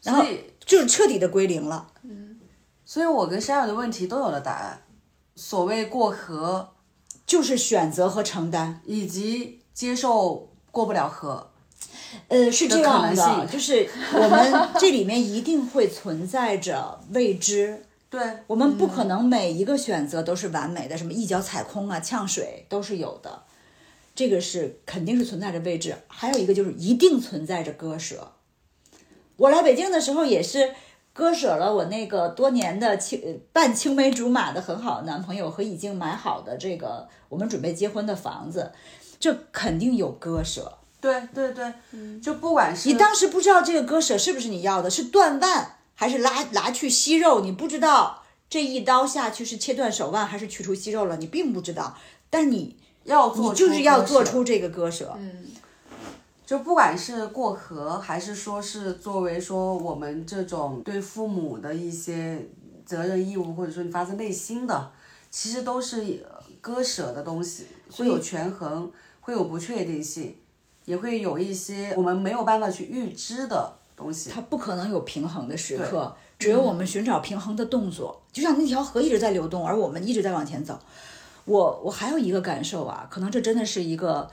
[0.03, 0.23] 然后
[0.63, 1.87] 就是彻底的归零了。
[2.03, 2.39] 嗯，
[2.85, 4.83] 所以我跟山友的问题都有了答案。
[5.35, 6.75] 所谓过河，
[7.25, 11.48] 就是选择和承担，以及接受过不了河。
[12.27, 17.85] 呃，是这样的，就是我们这里面一定会存在着未知。
[18.09, 23.43] 对，我们不可能每一个选择都是完美的，什么一脚踩空啊、呛水都是有的。
[24.15, 28.31] 这个是肯定是存在着未知，还有一个就是一定存在着割舍。
[29.37, 30.73] 我来北京的时候也是
[31.13, 38.71] 割舍了我那个多年的青半青梅竹马的很好的男朋友和已经买好的这个我们准备结婚的房子，
[39.19, 40.78] 这肯定有割舍。
[41.01, 41.73] 对对对，
[42.21, 51.97] 就不管是你当时不知道这个割舍是不是你要的，是断腕还是拉拿去息肉，你不知道这一刀下去是切断手腕还是取出息肉了，你并不知道，
[52.29, 52.77] 但你。
[53.05, 55.15] 要做，就是要做出这个割舍。
[55.17, 55.47] 嗯，
[56.45, 62.45] 就不管是过河，还是说是作为说我们这种对父母的一些
[62.85, 64.91] 责任义务，或者说你发自内心的，
[65.31, 66.23] 其实都是
[66.61, 70.35] 割舍的东西，会有权衡，会有不确定性，
[70.89, 74.31] 也会有一些我们没有办法去预知的东西。
[74.31, 78.19] 它不可能有平衡的时刻，只有我们寻找平衡的动作。
[78.31, 80.79] 就像那条河一直在流动，而我们一直在往前走。
[81.45, 84.31] 我我还有一个感受啊，可能这真的是一个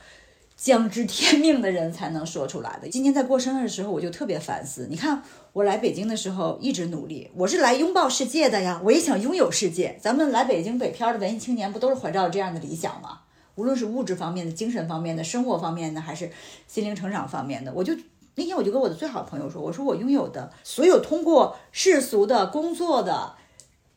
[0.57, 2.89] 将知天命的人才能说出来的。
[2.89, 4.87] 今天在过生日的时候，我就特别反思。
[4.89, 9.99] 你看，我来北京的时候一直努力，我是来拥抱世界的呀，我也想拥有世界。
[10.01, 13.21] 咱们来北京北漂的文艺青年，不都是怀着这样的理想吗？
[13.57, 16.31] 无论是物质方面的、精神方面的、生活方面的，还是
[16.67, 17.93] 心灵成长方面的，我就
[18.37, 23.35] 那天我就跟我的最好朋友说，我说我拥有的所有通过世俗的工作的。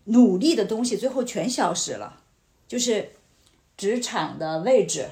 [0.06, 2.22] 努力的东西最后全消失了，
[2.68, 3.12] 就是
[3.78, 5.06] 职场的位置。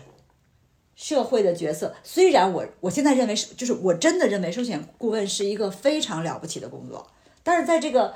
[0.95, 7.07] 社会的角色，虽然我我现在认为是，就是我真的认为寿险顾问是一个非常了不起的工作，
[7.43, 8.15] 但是在这个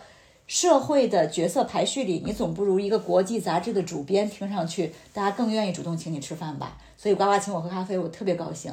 [0.52, 6.78] 社会的角色排序里，你总不如一个国际杂志的主编听上去，大家更愿意主动请你吃饭吧。
[6.98, 8.70] 所以呱呱请我喝咖啡，我特别高兴。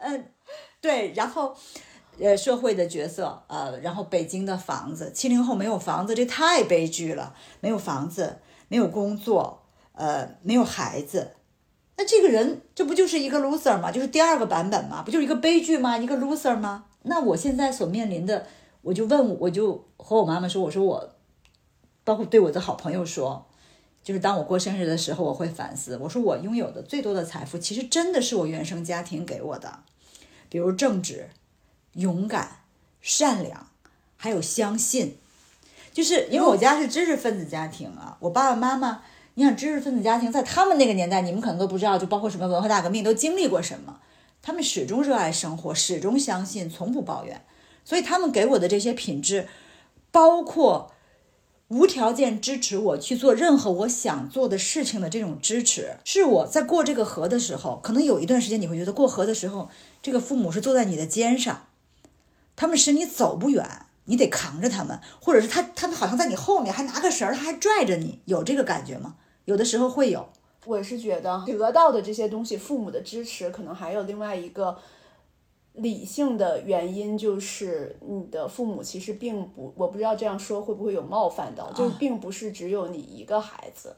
[0.00, 0.26] 嗯，
[0.82, 1.54] 对，然后
[2.18, 9.62] 呃，社会的角色，呃，然后北京的房子，七零后没有房子，这太悲剧了，没有房子，没有工作，
[9.92, 11.36] 呃，没有孩子。
[11.96, 13.92] 那这个人，这不就是一个 loser 吗？
[13.92, 15.04] 就是第二个版本吗？
[15.04, 15.96] 不就是一个悲剧吗？
[15.96, 16.86] 一个 loser 吗？
[17.02, 18.48] 那我现在所面临的，
[18.86, 21.10] 我就问，我就和我妈妈说，我说我，
[22.04, 23.44] 包括对我的好朋友说，
[24.04, 29.80] 就是当我过生日的时候，我会反思，我说我拥有的最多的财富，其实真的是我原生家庭给我的，
[30.48, 31.30] 比如正直、
[31.94, 32.60] 勇敢、
[33.00, 33.66] 善良，
[34.16, 35.18] 还有相信，
[35.92, 39.02] 就是因为我家是知识分子家庭啊，我爸爸妈妈。
[39.38, 44.00] 你想知识分子家庭在他们那个年代，你们可能都不知道，就包括什么文化大革命都经历过什么。
[44.40, 47.44] 他们始终热爱生活，始终相信，从不抱怨。
[47.86, 49.46] 所以他们给我的这些品质，
[50.10, 50.90] 包括
[51.68, 59.70] 无条件支持我去做任何我想做的事情的这种支持，是我在过这个河的时候，可能有一段时间你会觉得过河的时候，
[60.02, 61.68] 这个父母是坐在你的肩上，
[62.56, 69.14] 他们使你走不远，你得扛着他们，或者是他他们好像在你后面还拿个绳，他还拽着你，有这个感觉吗？
[69.44, 70.28] 有的时候会有，
[70.64, 74.76] 我是觉得得到的这些东西，父母的支持，可能还有另外一个
[75.76, 83.96] 理性的原因，就是你的父母其实并不，我不知道这样说会不会有冒犯到，就是并不是只有你一个孩子。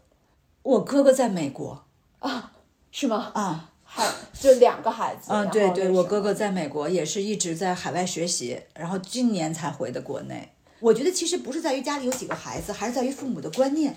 [0.62, 1.84] 我哥哥在美国
[2.18, 2.52] 啊，
[2.90, 3.30] 是吗？
[3.34, 5.28] 啊，还就两个孩子。
[5.32, 10.50] 嗯，对对，我哥哥在美国也是一直在海外学习，然后今年才回的国内。
[10.80, 13.96] 我觉得其实不是在于家里有几个孩子，还是在于父母的观念。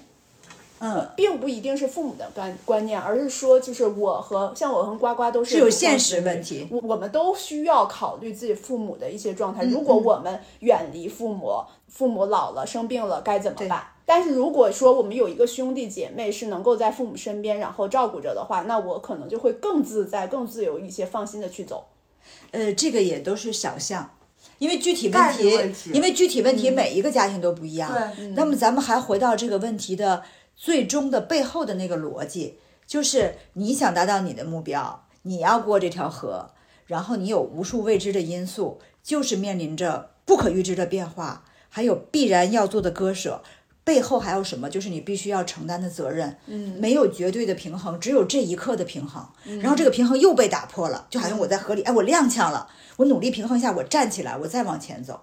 [0.84, 9.64] 嗯，并不一定是父母的观观念，而是说，就是我和像我和呱呱都是有现实问题，我我们都需要考虑自己父母的一些状态。
[9.64, 13.84] 如果我们远离父母，父母老了生病了该怎么办？
[14.08, 21.86] 但是如果说我们有一个兄弟姐妹是能够在父母身边然后照顾着的话，那我可能就会更自在、更自由一些，放心的去走。
[22.50, 24.10] 呃，这个也都是想象，
[24.58, 27.94] 因为具体问题，因为具体问题每一个家庭都不一样。
[27.94, 30.24] 对，那么咱们还回到这个问题的。
[30.62, 36.52] 最终的背后的那个逻辑，就是你想达到你的目标，你要过这条河，
[36.86, 43.42] 然后你有无数未知的因素，就是面临着不可预知的变化，还有必然要做的割舍，
[43.84, 44.70] 背后还有什么？
[44.70, 46.38] 就是你必须要承担的责任。
[46.46, 49.28] 嗯，没有绝对的平衡，只有这一刻的平衡。
[49.62, 55.22] 然后这个平衡又被打破了，就好像我在河里，哎，我踉跄了，我努力平衡一下，我站起来，我再往前走。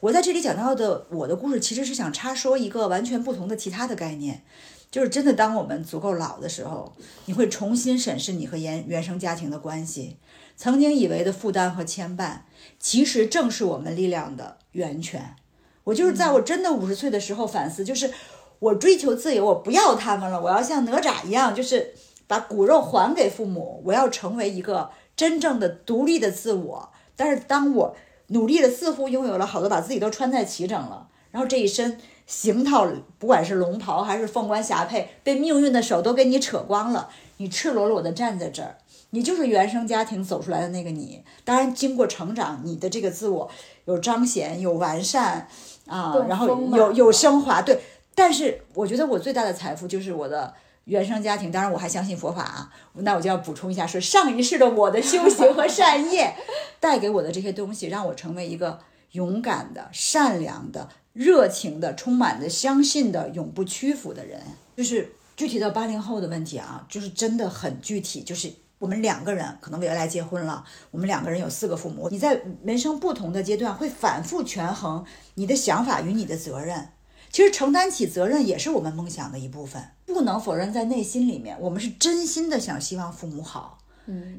[0.00, 4.44] 我在这里讲到的我的故事，其实是想插说一个完全不同的其他的概念。
[4.90, 6.94] 就是真的，当我们足够老的时候，
[7.26, 10.16] 你会重新审视你和原原生家庭的关系。
[10.56, 12.38] 曾经以为的负担和牵绊，
[12.80, 15.36] 其实正是我们力量的源泉。
[15.84, 18.10] 我就是在我真的五十岁的时候反思，就是
[18.58, 21.94] 我追求自由，我不要他们了，我要像哪吒一样，就是
[22.26, 26.90] 把骨肉还给父母，我要成为一个真正的独立的自我。
[27.14, 27.94] 但是当我
[28.28, 32.00] 努力的似乎拥有了好多，把自己都穿戴齐整了，然后这一身。
[32.28, 32.86] 行套，
[33.18, 37.08] 不管是龙袍还是凤冠霞帔，被命运的手都给你扯光了。
[37.38, 38.76] 你赤裸裸的站在这儿，
[39.10, 41.24] 你就是原生家庭走出来的那个你。
[41.42, 43.50] 当然，经过成长，你的这个自我
[43.86, 45.48] 有彰显，有完善
[45.86, 47.62] 啊，然后有有升华。
[47.62, 47.80] 对，
[48.14, 50.52] 但是我觉得我最大的财富就是我的
[50.84, 51.50] 原生家庭。
[51.50, 52.70] 当然，我还相信佛法啊。
[52.92, 56.34] 那我就要补充一下，说上一世的我的修行和善业
[56.78, 58.80] 带给我的这些东西，让我成为一个
[59.12, 60.90] 勇敢的、善良的。
[61.18, 64.40] 热情的、充满着相信的、永不屈服的人，
[64.76, 68.22] 就是具体到八零后的问题啊，就是真的很具体。
[68.22, 75.04] 就是我们两个人可能未来结婚了，我们两个人有四个父母，你在人生不同的阶段会反复权衡
[75.34, 76.90] 你的想法与你的责任。
[77.32, 83.77] 其实承担起责任也是我们梦想的一部分，不能否认，在内心里面，我们是真心的想希望父母好。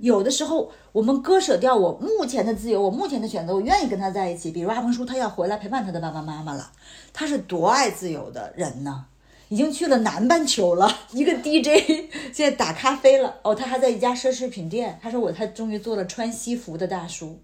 [0.02, 4.50] 有的时候，我们割舍掉我目前的自由，我目前的选择，我愿意跟他在一起。
[4.52, 6.72] 比如阿鹏叔，他要回来陪伴他的爸爸妈妈了，
[7.14, 9.06] 他是多爱自由的人呢，
[9.50, 10.90] 已经去了南半球了。
[11.14, 14.98] 一个 DJ 现在打咖啡了，哦，他还在一家奢侈品店。
[15.04, 17.40] 他说我，他终于做了穿西服的大叔，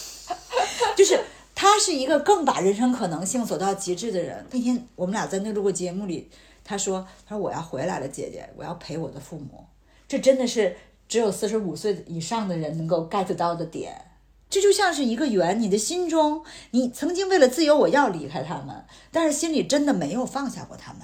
[0.94, 1.18] 就是
[1.54, 4.44] 他是一个更把人生可能性走到极致的人。
[4.50, 6.28] 那天我们俩在那录过节目里，
[6.62, 9.64] 他说，他说我要回来了，姐姐，我要陪我的父母。
[10.06, 10.76] 这真的是。
[11.10, 14.12] 只有四十五岁以上的人能够 get 到的点，
[14.48, 21.02] 这就像是一个圆，你的心中，你曾经为了自由，我要离开他们，但是心里真的没有放下过他们。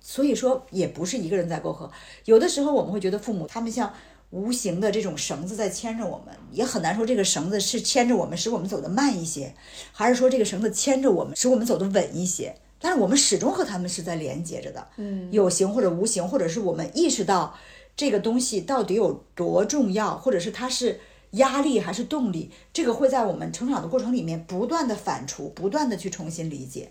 [0.00, 1.90] 所以说，也不是一个人在过河。
[2.26, 3.92] 有的时候我们会觉得父母他们像
[4.30, 9.52] 无形的这种绳子在牵着我们，也很难说这个绳子是牵着我们，使我们走得慢一些，
[9.90, 12.54] 还是说这个绳子牵着我们，使我们走得稳一些。
[12.78, 17.58] 但是我们始终和他们是在连接着的，嗯，有形或者无形，或者是我们意识到
[17.96, 21.00] 这个东西到底有多重要，或者是它是。
[21.32, 26.88] 压力还是动力，这个会在我们成长的过程里面不断的反刍，不断的去重新理解，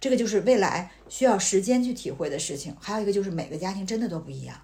[0.00, 2.74] 这个就是未来需要时间去体会的事情。
[2.80, 4.56] 还有一个就是每个家庭真的都不一样。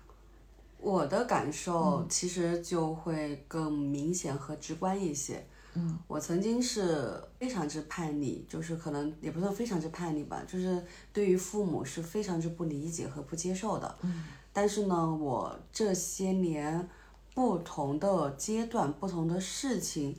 [0.80, 5.44] 我的感受其实就会更明显和直观一些。
[5.74, 10.82] 嗯，我曾经是非常之叛逆，就是可能也不算非常之叛逆吧，就是
[11.12, 13.98] 对于父母是非常之不理解和不接受的。
[14.02, 16.88] 嗯，但是呢，我这些年。
[17.34, 20.12] 不同的阶段，不同的事情，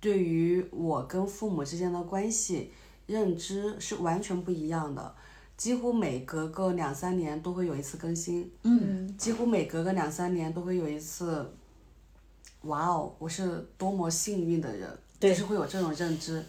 [0.00, 2.72] 对于我跟父母之间的关系
[3.06, 5.14] 认知是完全不一样的。
[5.56, 11.48] 几乎每隔个两三年都会有一次更新，嗯，几乎每隔个两三年都会有一次。
[12.62, 16.44] 哇哦，我是多么幸运的人，就是会有这种认知。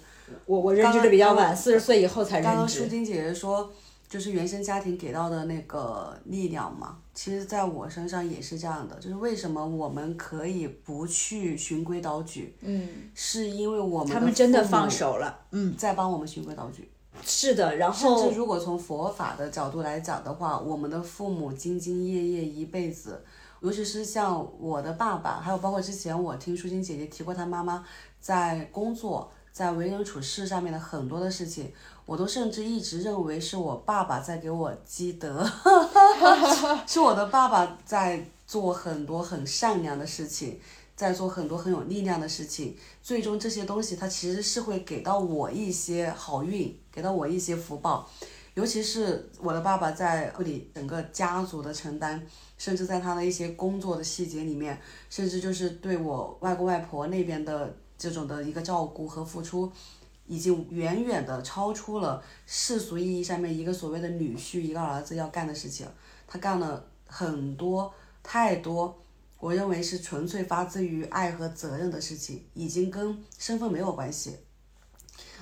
[0.48, 2.50] 我我认知的比较晚，四十岁以后才认知。
[2.50, 3.72] 刚刚舒晶姐姐说。
[4.16, 8.96] 就是原生家庭给到的那个力量嘛，其实在我身上也是这样的。
[8.96, 16.90] 就是为什么我们可以不去循规蹈矩，嗯，是因为我们他们真的放手了，嗯，在帮我们循规蹈矩。
[17.26, 23.22] 是的，然后甚至如果从佛法的角度来讲的话，我们的父母兢兢业业一辈子，
[23.60, 27.86] 尤其是像我的爸爸，还有包括之前我听舒心姐姐提过，她妈妈
[28.22, 31.70] 在工作、在为人处事上面的很多的事情。
[32.06, 35.44] 我都甚至一直认为是我爸爸在给我积德，
[36.86, 40.60] 是我的爸爸在做很多很善良的事情，
[40.96, 42.78] 在做很多很有力量的事情。
[43.02, 48.08] 最终这些东西，他其实是会给到我一些好运，给到我一些福报。
[48.54, 52.22] 尤其是我的爸爸在处理整个家族的承担，
[52.58, 54.80] 甚至在他的一些工作的细节里面，
[55.10, 59.70] 甚至就是对我外公外婆那边的这种的一个照顾和付出。
[60.28, 65.88] 已经远远的超出了世俗意义上面一个所谓的女婿一个儿子要干的事情，
[66.28, 69.02] 他干了很多太多，
[69.40, 74.38] 我认为是纯粹发自于爱和责任的事情，已经跟身份没有关系，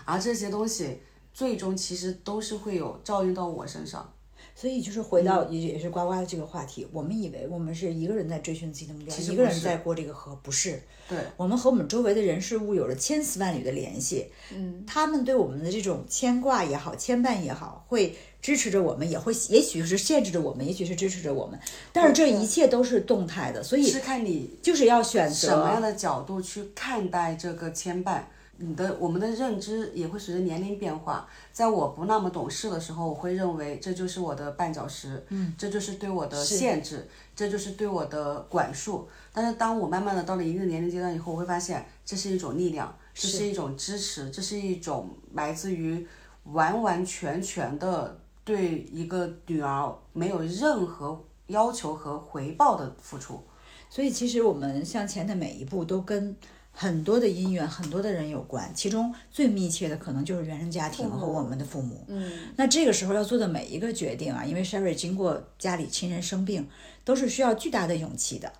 [0.05, 1.01] 而这些东西
[1.33, 4.12] 最终其实都是会有照应到我身上。
[4.55, 10.81] 所以就是回到也也是呱呱的这个话题，我们以为我们是一个人在追寻自己的目标，一个人在过这个河，不是。
[11.09, 21.59] 对，我们和我们周围的人事物有着千丝万缕的联系，嗯，他们对我们的这种牵挂也好，牵绊也好，会支持着我们，也会也许是限制着我们，也许是支持着我们，
[21.91, 28.21] 但是这一切都是动态的，所以是看你就是要选择什么样的角度去看待这个牵绊。
[28.57, 39.07] 你的我们的认知也会随着年龄变化，在我不那么懂事的时候，我会认为这就是我的绊脚石，嗯，这就是对我的限制，这就是对我的管束。
[39.33, 46.07] 但是当我慢慢的到了一定年龄阶段以后，我会发现这是一种力量，这是一种支持，这是一种来自于
[46.45, 53.43] 完完全全的对一个女儿没有任何要求和回报的付出。
[53.89, 56.37] 所以其实我们向前的每一步都跟。
[56.75, 62.03] 很多的因缘，很多的人有关，其中最密切的可能就是原生家庭和我们的父母。
[62.07, 66.67] 嗯，那这个时候要做的每一个决定啊，因为 Sherry 经过家里亲人生病，
[67.05, 68.51] 都是需要巨大的勇气的，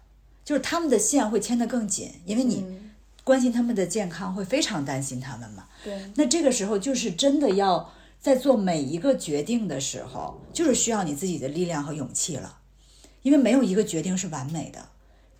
[0.45, 2.63] 就是他们的线会牵得更紧，因为你
[3.23, 5.65] 关心他们的健康，会非常担心他们嘛。
[5.83, 6.11] 对。
[6.15, 7.91] 那这个时候就是真的要
[8.21, 12.59] 在做每一个决定的时候，就是需要你自己的力量和勇气了，
[13.23, 14.89] 因为没有一个决定是完美的。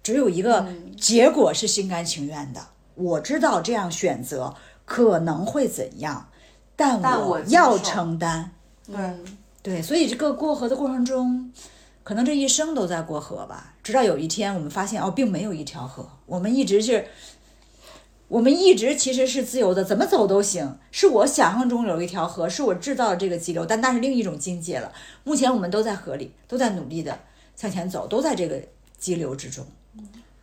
[0.04, 0.68] 只有一个
[1.00, 2.62] 结果是心甘情愿的。
[2.96, 4.54] 我知道这样选择
[4.86, 6.30] 可能会怎样，
[6.76, 8.52] 但我要承担。
[8.86, 8.96] 对
[9.64, 11.52] 对，所以这个过河的过程中，
[12.04, 13.74] 可能这一生都在过河吧。
[13.82, 17.08] 直到有一天，我们发现哦，并没有一条河，我们一直是，
[18.28, 20.78] 我们一直其实是自由的，怎么走都行。
[20.92, 24.92] 是我想象中有一条河，是我制造了这个激流，但那是另一种境界了。
[25.24, 27.18] 目前我们都在河里，都在努力的
[27.56, 28.62] 向前走，都在这个
[28.98, 29.66] 激流之中。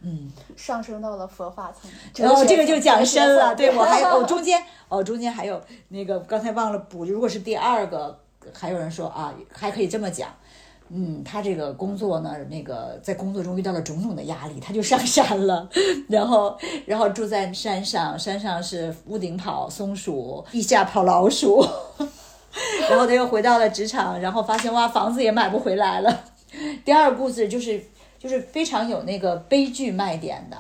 [0.03, 3.55] 嗯，上升到了佛法层面，然后这个就讲深了。
[3.55, 8.19] 对我还 哦中间哦中间还有那个刚才忘了补，如果是第二个，
[8.55, 10.35] 还有人说啊还可以这么讲，
[10.89, 15.69] 嗯，他这个工作呢，那个在工作中遇到了种种的压力，他就上山了，
[16.09, 21.63] 然后然后住在山上，山上是屋顶跑松鼠，地下跑老鼠，
[22.89, 26.25] 然后他又回到了职场，然后发现哇房子也买不回来了。
[26.87, 27.85] 第二个故事就是。
[28.21, 30.57] 就是非常有那个悲剧卖点的，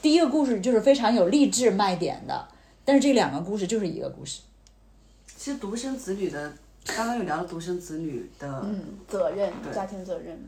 [0.00, 2.48] 第一个故事就是非常有励志卖点的，
[2.86, 4.40] 但是这两个故事就是一个故事。
[5.36, 6.50] 其实独生子女的，
[6.86, 10.42] 刚刚有聊到独生子女的，嗯，责任，家庭责任，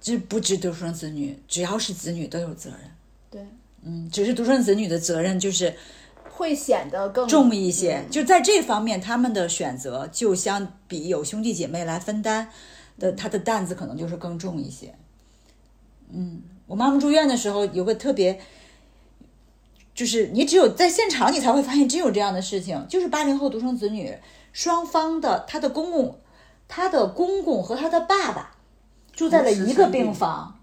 [0.00, 2.80] 这不止独生子女，只要是子女都有责任。
[3.30, 3.46] 对，
[3.82, 5.72] 嗯，只是独生子女的责任就是
[6.28, 12.50] 会显得更重一些，就在这方面，他们的选择就相比有兄弟姐妹来分担
[12.98, 14.92] 的，他的担子可能就是更重一些。
[16.12, 18.40] 嗯，我妈妈住院的时候有个特别。
[19.94, 22.82] 就是你只有在现场，你才会发现真有这样的事情。
[22.88, 24.16] 就是八零后独生子女
[24.50, 26.18] 双方的他的公公，
[26.66, 28.56] 他的公公和他的爸爸
[29.12, 30.58] 住在了一个病房，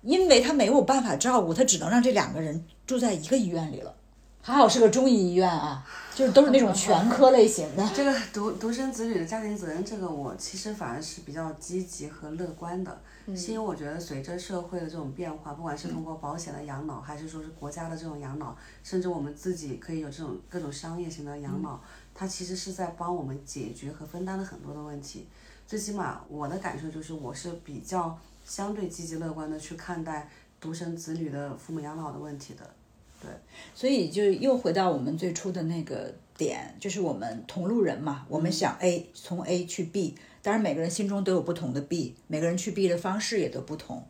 [0.00, 3.94] 因为他没有办法照顾，他只能让这两个人住在一个医院里了。
[4.40, 5.86] 还好是个中医医院啊，
[6.16, 7.86] 就是都是那种全科类型的。
[7.94, 12.98] 这个独独生子女的家庭责任，这个我其实反而是比较积极和乐观的。
[13.36, 21.80] 是因为我觉得随着社会的这种变化，不管是通过保险的养老，还是说是国家的这种养老，甚至我们自己可以有这种各种商业型的养老，
[22.14, 25.26] 它其实是在帮我们解决和分担了很多的问题。
[25.66, 30.28] 最起码我的感受就是，我是比较相对积极乐观的去看待
[30.60, 32.68] 独生子女的父母养老的问题的。
[33.22, 33.30] 对，
[33.74, 40.16] 所以就又回到我们最初的那个点，就是我们同路人嘛，我们想 A 从 A 去 B。
[40.42, 44.06] 当然，每个人心中都有不同的 B，每个人去 B 的方式也都不同，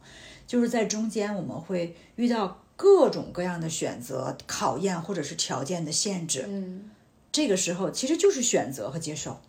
[0.46, 6.44] 就是在中间我们会遇到各种各样的选择、考验或者是条件的限制。
[6.46, 6.90] 嗯，
[7.32, 9.40] 这个时候其实就是选择和接受。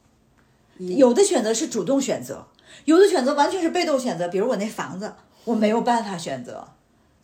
[0.77, 2.47] 有的选择是主动选择，
[2.85, 4.27] 有的选择完全是被动选择。
[4.27, 5.13] 比如我那房子，
[5.43, 6.67] 我没有办法选择，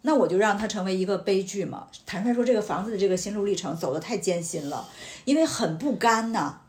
[0.03, 1.87] 那我就让它成为一个悲剧嘛。
[2.05, 4.87] 坦率说，这个房子的这个心路历程走得太艰辛了，
[5.25, 6.61] 因为很不甘呐。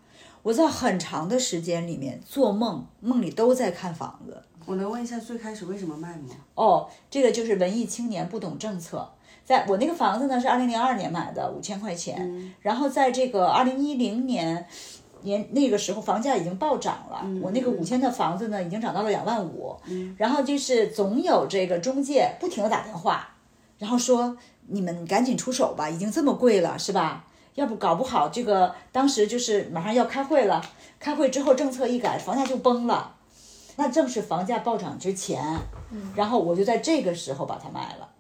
[0.43, 4.43] 我在很长的时间里面做梦，梦里都在看房子。
[4.66, 6.34] 我能问一下，最开始为什么卖吗？
[6.55, 9.09] 哦，这个就是文艺青年不懂政策。
[9.45, 12.55] 在我那个房子呢，是二零零二年买的，五千块钱。
[12.61, 14.66] 然后在这个二零一零年
[15.22, 17.26] 年那个时候，房价已经暴涨了。
[17.41, 19.74] 我那个五千的房子呢，已经涨到了两万五。
[20.18, 23.36] 然后就是总有这个中介不停的打电话，
[23.78, 24.36] 然后说
[24.66, 27.24] 你们赶紧出手吧，已经这么贵了，是吧？
[27.59, 30.65] 要不搞不好，这个当时就是马上要开会了，
[31.01, 33.17] 开会之后政策一改，房价就崩了，
[33.75, 35.43] 那正是房价暴涨之前，
[36.15, 38.11] 然后我就在这个时候把它卖了。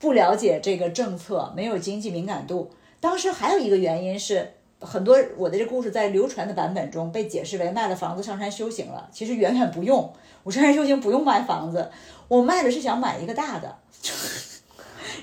[0.00, 2.72] 不了解这个政策，没有经济敏感度。
[2.98, 10.12] 当时还有一个原因是，很多我的这故事在流传的版本中被解释为卖了房子上山修行了，其实远远不用。
[10.42, 11.88] 我上山修行不用卖房子，
[12.26, 13.78] 我卖的是想买一个大的。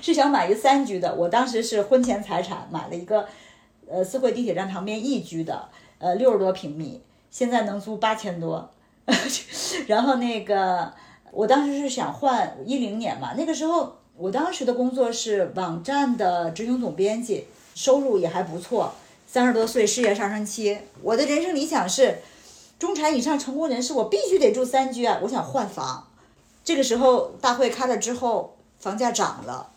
[0.02, 3.26] 是想买一个三居的，我当时是婚前财产买了一个，
[3.88, 7.00] 呃，四惠地铁站旁边一居的，呃，六十多平米，
[7.30, 8.68] 现在能租八千多。
[9.86, 10.92] 然后那个，
[11.30, 18.92] 我当时是想换一零年嘛，那个时候我当时的工作是网站的执行总编辑，收入也还不错，
[19.26, 22.18] 三十多岁事业上升期，我的人生理想是
[22.78, 26.08] 中产以上成功人士，我必须得住三居啊，我想换房。
[26.64, 29.70] 这个时候大会开了之后，房价涨了。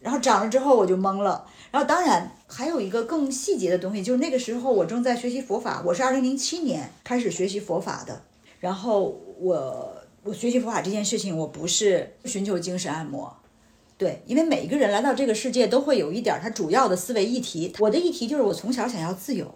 [0.00, 8.22] 然后涨了之后我就懵了，然后当然还有一个更细节的东西，就是那个时候我正在学习佛法，我是二零零七年开始学习佛法的。
[8.60, 13.36] 然后我我学习佛法这件事情，我不是寻求精神按摩，
[13.96, 17.74] 对，因为每一个人来到这个世界都会有一点他主要的思维议题。
[17.78, 19.54] 我的议题就是我从小想要自由，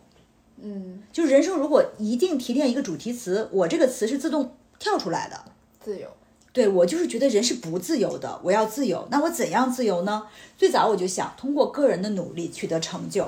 [0.61, 5.45] 嗯，就人生如果一定提炼一个主题词，我这个词是自动跳出来的，
[5.81, 6.09] 自由。
[6.53, 9.09] 对我就是觉得人是不自由的，我要自由。
[9.11, 10.25] 那我怎样自由呢？
[10.59, 13.27] 最早我就想通过个人的努力取得成就，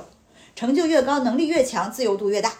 [0.55, 2.53] 成就越高，能力越强，自由度越大。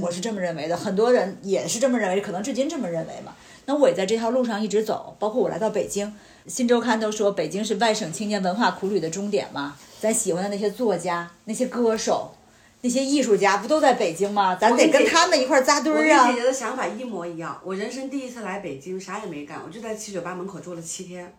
[0.00, 3.34] 我是这么认为的，很多人也是这么认为，可能至今这么认为嘛。
[3.66, 6.06] 那我也在这条路上一直走，包括我来到北京，
[6.46, 9.76] 《新周刊》都说北京是外省青年文化苦旅的终点嘛。
[9.98, 12.32] 咱喜欢的那些作家、那些歌手。
[12.84, 14.56] 那些艺术家不都在北京吗？
[14.56, 16.22] 咱得跟他们一块扎堆儿啊！
[16.22, 17.56] 我跟姐姐的想法一模一样。
[17.64, 21.32] 我人生第一次来北京，啥也没干，我就在七九八门口住了七天。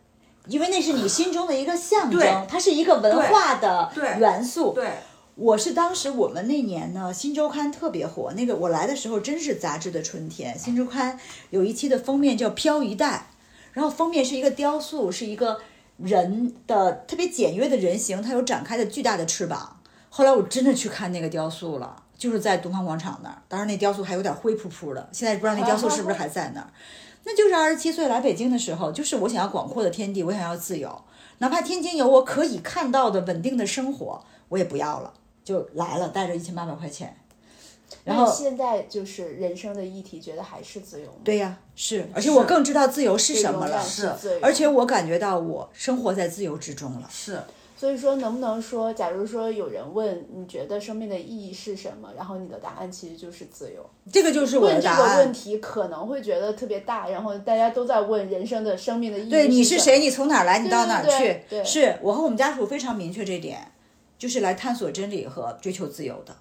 [0.48, 4.72] 因为那是你心中的一个象征，它是一个文化的元素。
[4.74, 4.89] 对，
[5.36, 8.32] 我是当时我们那年呢，《新周刊》特别火。
[8.34, 11.18] 那个我来的时候真是杂志的春天，《新周刊》
[11.50, 13.28] 有一期的封面叫《漂一代》，
[13.74, 15.60] 然后封面是一个雕塑，是一个
[15.98, 19.82] 人的特别简约的人形，它有展开的巨大的翅膀。
[20.16, 23.41] 后来我真的去看那个雕塑了，就是在东方广场那儿。
[23.47, 26.68] 当时那雕塑还有点灰扑扑的，现在不知道那雕塑是不是还在那儿。
[27.24, 31.03] 那就是二十七岁来北京的时候，就是我想要广阔的天地，我想要自由，
[31.39, 35.11] 哪怕天津有我可以看到的稳定的生活，我也不要了，
[35.43, 37.18] 就来了，带着一千八百块钱。
[38.03, 41.18] 然后现在就是人生的议题，觉得还是自由吗？
[41.24, 47.09] 对呀，是，而且我更知道自由是什么了，是，而且我感觉到我生活在自由之中了。
[47.11, 47.41] 是。
[47.76, 53.86] 所以说，能不能说，假如说有人问你觉得生命的意义是什么，然后你的答案其实就是自由。
[54.11, 54.99] 这个就是我的答案。
[54.99, 59.30] 问这个问题可能会觉得特别大，然后大家都在问人生的生命的意义。
[59.30, 59.99] 对，你是谁？
[59.99, 60.59] 你从哪来？
[60.59, 61.41] 你到哪去？
[61.49, 63.71] 对，是我和我们家属非常明确这点，
[64.17, 66.34] 就是来探索真理和追求自由的。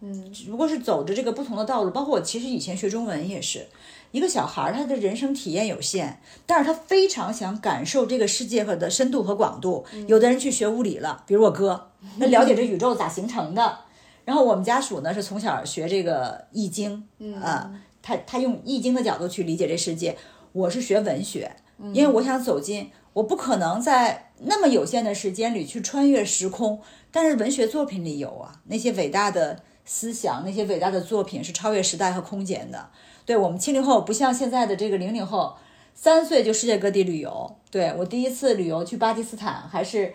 [0.00, 1.90] 嗯，只不过是走着这个不同的道路。
[1.90, 3.66] 包括我其实以前学中文也是。
[4.14, 9.84] 一个小孩儿，他的人生体验有限，但是他非常想感受这个世界和的深度和广度。
[10.06, 13.80] 有的人去学物理了，比如我哥， 那了解这宇宙咋形成的。
[14.24, 17.08] 然后我们家属呢是从小学这个易经，
[17.42, 20.16] 啊，他他用易经的角度去理解这世界。
[20.52, 21.50] 我是学文学，
[21.92, 32.90] 因为我想走进，我不可能在那么有限的时间里去穿越时空，但是文学作品里有啊，那些伟大的思想，那些伟大的作品是超越时代和空间的。
[33.26, 35.56] 对我们七零后不像现在的这个零零后，
[35.94, 37.56] 三岁就世界各地旅游。
[37.70, 40.12] 对我第一次旅游去巴基斯坦，还是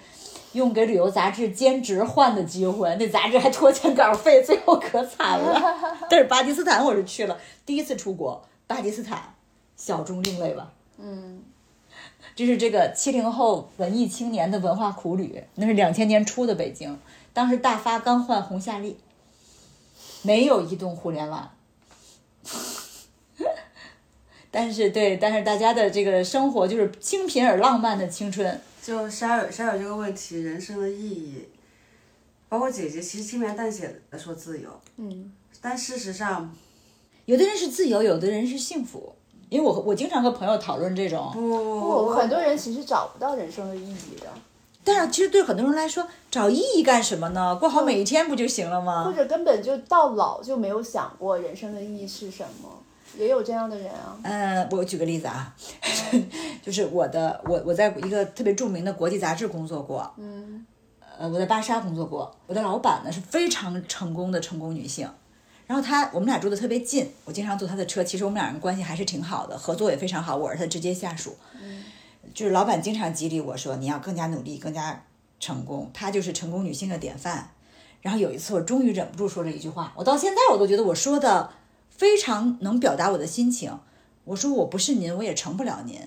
[0.53, 5.61] 用给旅游杂志兼职换的机会，那杂志还拖欠稿费，最后可惨了。
[6.09, 9.35] 但是巴基斯坦我是去了，第一次出国，巴基斯坦，
[9.75, 10.71] 小众另类吧。
[10.97, 11.41] 嗯，
[12.35, 15.43] 这是这个七零后文艺青年的文化苦旅。
[15.55, 16.97] 那是两千年初的北京，
[17.33, 18.97] 当时大发刚换红夏利，
[20.21, 21.49] 没有移动互联网。
[24.51, 28.59] 但是对，但是大家的这个生活就是清贫而浪漫的青春。
[28.81, 31.47] 就沙尔沙尔这个问题，人生的意义，
[32.47, 35.31] 包括姐姐其实轻描淡写的说自由，嗯，
[35.61, 36.51] 但事实上，
[37.25, 39.13] 有的人是自由，有的人是幸福。
[39.49, 44.27] 因为我我经常和朋友讨论这种，不不，很多人其实找不到人生的意义的。
[44.83, 47.55] 但是其实对很多人来说，找意义干什么呢？
[47.55, 49.05] 过好每一天不就行了吗？
[49.05, 52.69] 或者根本就到老就没有想过人生的意义是什么。
[53.17, 54.17] 也有这样的人啊。
[54.23, 55.55] 嗯，我举个例子啊，
[56.61, 60.13] 就是我的我我在一个特别著名的国际杂志工作过。
[60.17, 60.65] 嗯。
[61.17, 62.33] 呃，我在芭莎工作过。
[62.47, 65.05] 我的老板呢是非常成功的成功女性，
[65.67, 68.01] 然后她我们俩住的特别近，我经常坐她的车。
[68.01, 70.37] 其实我们俩人关系还是挺好的，合作也非常好。
[70.37, 71.35] 我是她直接下属。
[71.61, 71.83] 嗯。
[72.33, 75.03] 就是老板经常激励我说：“你要更加努力，更加
[75.41, 77.49] 成功。”她就是成功女性的典范。
[78.01, 81.49] 然后有一次，我终于忍不住说了一句话，我到现在我都觉得我说的。
[81.99, 83.77] 非常能表达我的心情。
[84.23, 85.99] 我说我不是您，我也成不了您。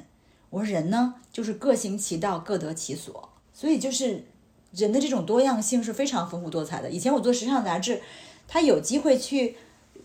[0.49, 3.29] 我说人呢，就是各行其道，各得其所。
[3.53, 4.25] 所以就是
[4.73, 6.91] 人的这种多样性是非常丰富多彩的。
[6.91, 8.01] 以前我做时尚杂志，
[8.49, 9.55] 他有机会去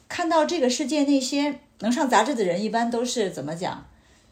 [0.09, 3.87] 看到这个世界那些能上杂志的人，一般都是怎么讲，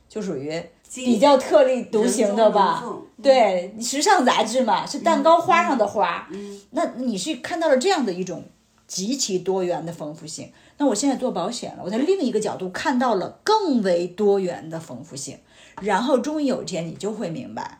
[0.09, 0.61] 就属于
[0.93, 2.83] 比较特立独行的吧？
[3.23, 6.27] 对，时尚杂志嘛，是蛋糕花上的花。
[6.71, 8.43] 那你是看到了这样的一种
[8.85, 10.51] 极其多元的丰富性。
[10.77, 15.39] 那我现在做保险了，我在另一个角度看到了更为多元的丰富性，
[15.81, 17.79] 然后终于有一天你就会明白，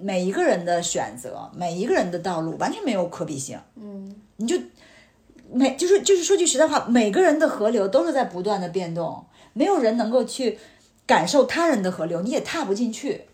[0.00, 3.60] 每一个人的选择，每一个人的道路完全没有可比性。
[3.76, 4.56] 嗯，你就
[5.52, 10.58] 每就是就是说句实在话，每个人的河流都是在不断的变动，没有人能够去
[11.04, 13.26] 感受他人的河流，你也踏不进去。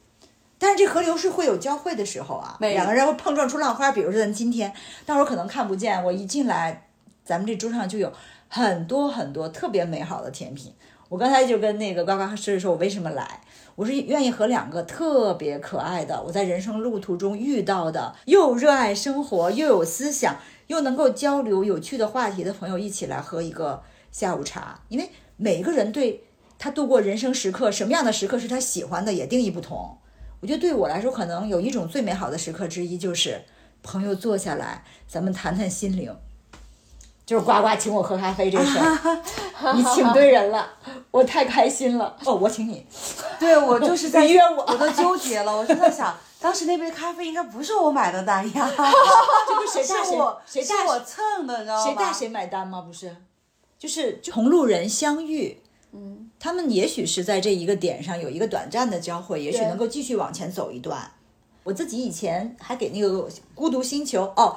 [0.58, 3.92] 但是这河流是会有交汇的时候啊，两个人会碰撞出浪花。
[3.92, 4.72] 比如说咱今天，
[5.04, 6.88] 大伙儿可能看不见，我一进来，
[7.24, 8.12] 咱们这桌上就有。
[8.56, 10.72] 很多很多特别美好的甜品，
[11.10, 13.42] 我刚才就跟那个呱呱说说，我为什么来，
[13.74, 20.36] 我是愿意和两个特别可爱的，我在人生路途中遇到的，又热爱生活，又有思想，
[20.68, 24.80] 又能够交流有趣的话题的朋友一起来喝一个下午茶。
[24.88, 26.24] 因为每一个人对
[26.58, 29.98] 他度过人生时刻，什么样的时刻是他喜欢的，也定义不同。
[30.40, 33.42] 我觉得对我来说，可能有一种最美好的时刻之一，就是
[33.82, 36.16] 朋友坐下来，咱们谈谈心灵。
[37.26, 40.64] 就是呱呱请我喝咖啡这事儿，你请对人了，
[41.10, 42.16] 我太开心了。
[42.24, 42.86] 哦，我请你。
[43.40, 45.54] 对，我就是在约我，我都纠结了。
[45.54, 48.70] 我就在想，当时那杯咖啡应该不是我买的单呀，
[49.48, 51.84] 这不谁带谁谁带我蹭的，你知道吗？
[51.84, 52.80] 谁带谁买单吗？
[52.80, 53.16] 不是，
[53.76, 55.60] 就是同路人相遇，
[55.90, 61.10] 嗯，他们也许是在这一个点上有一个短暂的交汇，也许能够继续往前走一段。
[61.64, 64.56] 我自己以前还给那个孤独星球哦。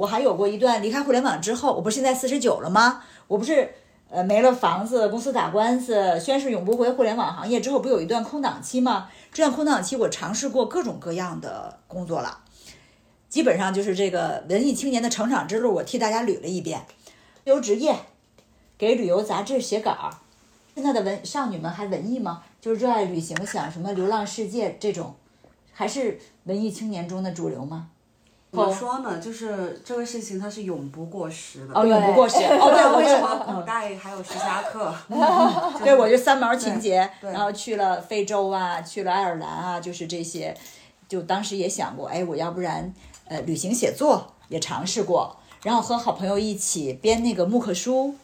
[0.00, 3.04] 我还有过一段离开互联网之后，我不是现在四十九了吗？
[3.28, 3.70] 我不是
[4.08, 9.10] 呃没了房子，公司打官司，宣誓永不回互联网行业之后，不有一段空档期吗？
[9.30, 12.38] 这段空档期我尝试过各种各样的工作了，
[13.28, 16.86] 基本上就是这个文艺青年的成长之路，我替大家捋了一遍。
[17.44, 17.94] 自由职业，
[18.78, 20.08] 给旅游杂志写稿。
[20.74, 22.42] 现在的文少女们还文艺吗？
[22.58, 25.14] 就是热爱旅行，想什么流浪世界这种，
[25.74, 27.90] 还是文艺青年中的主流吗？
[28.52, 29.18] 怎么说呢？
[29.18, 31.72] 就是这个事情它是永不过时的。
[31.72, 32.38] 哦，永不过时。
[32.38, 34.92] 哦，对，为什么古代还有徐霞客？
[35.84, 40.56] 对，我就三毛情节，然后去了非洲啊，去了爱尔兰啊，就是这些，
[41.08, 42.92] 就当时也想过，哎，我要不然
[43.26, 48.16] 呃旅行写作也尝试过，然后和好朋友一起编那个木刻书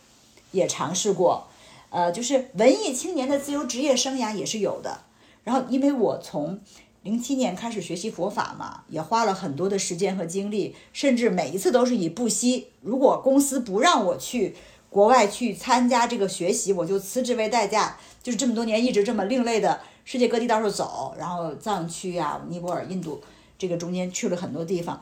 [0.50, 1.46] 也尝试过，
[1.90, 5.02] 呃，就是文艺青年的自由职业生涯也是有的。
[5.44, 6.58] 然后因为我从
[7.06, 14.56] 零七年开始学习佛法嘛，也花了很多的时间和精力，甚至每一次都是以不惜，如果公司不让我去
[14.90, 17.96] 国外去参加这个学习，我就辞职为代价。
[18.24, 23.22] 就是这么多年一直这么另类的世界各地到处走，然后藏区啊、尼泊尔、印度
[23.56, 25.00] 这个中间去了很多地方，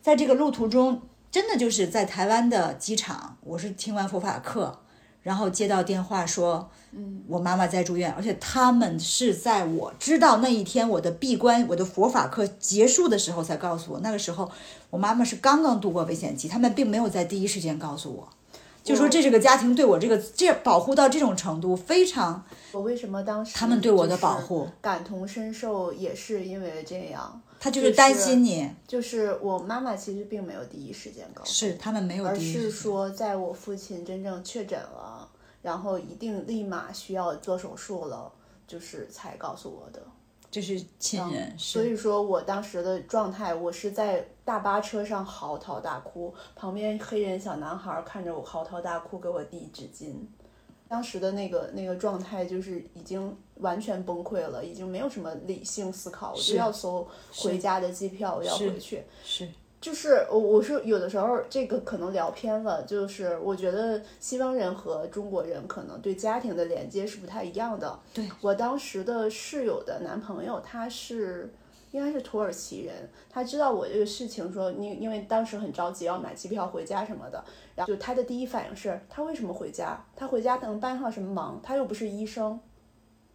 [0.00, 4.80] 在这个路途中，真的就是在台湾的机场，我是听完佛法课。
[5.24, 14.00] 然后接到电话说，嗯，我妈妈在住院，而且他们是在我知道那一天我的闭关，我的佛法课结束的时候才告诉我。
[14.00, 14.48] 那个时候，
[14.90, 18.28] 我妈妈是刚刚度过危险期，他们并没有在第一时间告诉我，
[18.84, 22.44] 就说这是个家庭对我这个这保护到这种程度非常。
[22.72, 27.40] 我为什么当时他们对我的保护感同身受，也是因为这样。
[27.60, 35.13] 他就是担心你，就是我妈妈其实并没有第一时间告诉，是他们没有，而是说在我父亲真正确诊了，
[35.64, 38.30] 然后一定立马需要做手术了，
[38.66, 40.02] 就是才告诉我的。
[40.50, 50.16] 这是亲人，所以说我当时的状态，我是在大巴车上嚎啕大哭，旁边黑人小男孩看着我嚎啕大哭，给我递纸巾。
[50.86, 59.02] 当时的那个那个状态就是已经完全崩溃了，已经没有什么理性思考，我就要搜回家的机票，我要回去。
[59.24, 59.48] 是，
[59.84, 67.98] 就是我我是有的时候这个可能聊偏了，就是我觉得西方人和中国人可能对家庭的连接是不太一样的。
[68.14, 71.52] 对我当时的室友的男朋友，他是。
[71.92, 72.92] 应该是土耳其人，
[73.30, 77.44] 他知道我这个事情，说你因为当时很着急要买机票回家什么的，
[77.76, 80.04] 然后就他的第一反应是，他为什么回家？
[80.16, 81.60] 他回家能帮上什么忙？
[81.62, 82.58] 他又不是医生，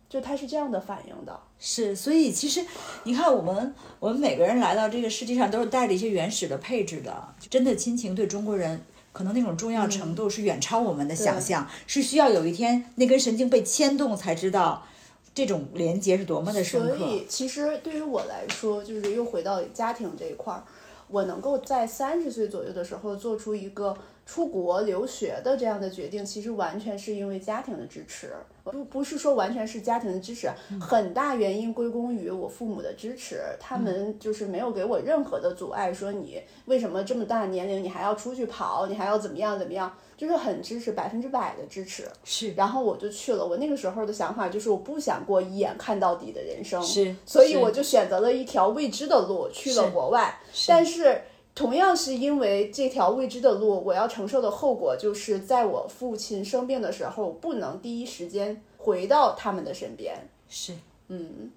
[0.10, 1.40] 就他是这样的反应的。
[1.60, 2.66] 是，所以其实
[3.04, 8.82] 你看，我们我们每个人来到这个世界上都是带着一些原始的配置的，真的亲情对中国人
[9.14, 14.84] 可能那种重要程度是远超我们的想象，是需要有一天那根神经被牵动才知道。
[15.32, 16.98] 这种连接是多么的深刻。
[16.98, 20.64] 所以，其实对于我来说，就是又回到家庭这一块儿，
[21.08, 23.96] 我能够在三十岁左右的时候做出一个
[24.30, 28.32] 出国留学的这样的决定，其实完全是因为家庭的支持。
[28.64, 30.48] 不不是说完全是家庭的支持，
[30.80, 42.08] 很大原因归功于我父母的支持，他们就是没有给我任何的阻碍，说你为什么这么大年龄你还要出去跑，你还要怎么样怎么样，就是很支持，百分之百的支持。
[42.24, 51.20] 是，然后我就去了，我那个时候的想法就是我不想过一眼看到底的人生，是，所以我就选择了一条未知的路，去了国外，但是。
[51.60, 60.16] 同样是因为这条未知的路，我要承受的后果就是在我父亲生病的时候，不能第一时间回到他们的身边。
[60.48, 60.74] 是，
[61.10, 61.52] 嗯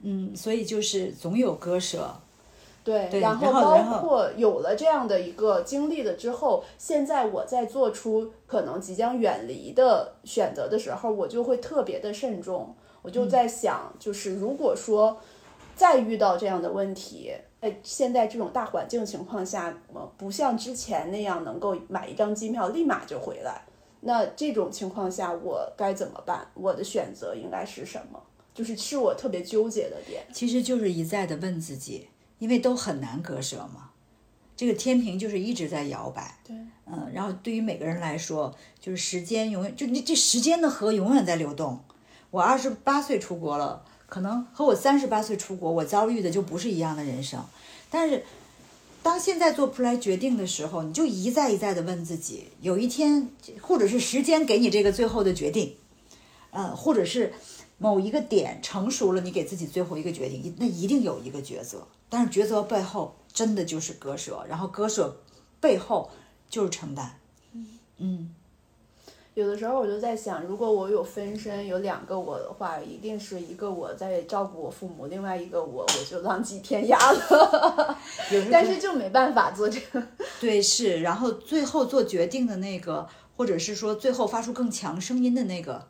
[0.00, 2.12] 嗯，所以就是总有割舍。
[2.82, 12.74] 对，然后包括有了这样的一个经历了之后，现在我在做出可能即将远离的选择的时候，我就会特别的慎重。
[13.02, 15.18] 我就在想，就是如果说
[15.76, 17.32] 再遇到这样的问题。
[17.70, 23.62] 在现在这种大环境情况下，呃，不像之前那样能够买一张机票立马就回来。
[24.00, 26.46] 那这种情况下，我该怎么办？
[26.54, 28.22] 我的选择应该是什么？
[28.54, 30.24] 就是是我特别纠结的点。
[30.32, 32.08] 其实就是一再的问自己，
[32.38, 33.90] 因为都很难割舍嘛。
[34.56, 36.38] 这个天平就是一直在摇摆。
[36.46, 36.56] 对，
[36.86, 41.80] 嗯，然后对于每个人来说，就是时间永远就你这时间的河永远在流动。
[42.30, 43.84] 我二十八岁出国了。
[44.16, 47.38] 可能和我三十八岁出国，我遭遇的就不是一样的人生。
[47.90, 48.24] 但是，
[49.02, 53.28] 当现在做不出来决定的时候，你就一再一再的问自己：有一天，
[53.60, 55.76] 或者是时间给你这个最后的决定，
[56.50, 57.34] 呃，或者是
[57.76, 61.86] 某一个点成熟了，你给自己最后一个决定，那一定有一个抉择。
[62.08, 65.20] 但是抉择背后真的就是割舍，然后割舍
[65.60, 66.10] 背后
[66.48, 67.20] 就是承担。
[67.98, 68.30] 嗯。
[69.36, 77.98] 有的时候我就在想，如果我有分身，有两个我的话，一定是一个我在照顾我父母，另外一个我我就浪迹天涯了。
[78.50, 80.02] 但是就没办法做这个。
[80.40, 83.06] 对，是，然后最后做决定的那个，
[83.36, 85.86] 或者是说最后发出更强声音的那个，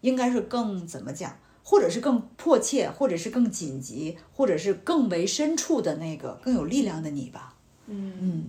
[0.00, 7.54] 应该是更怎么讲，或者是更迫切，或者是更紧急，或者是更为深处的那个更有力量的你吧。
[7.86, 8.44] 嗯嗯。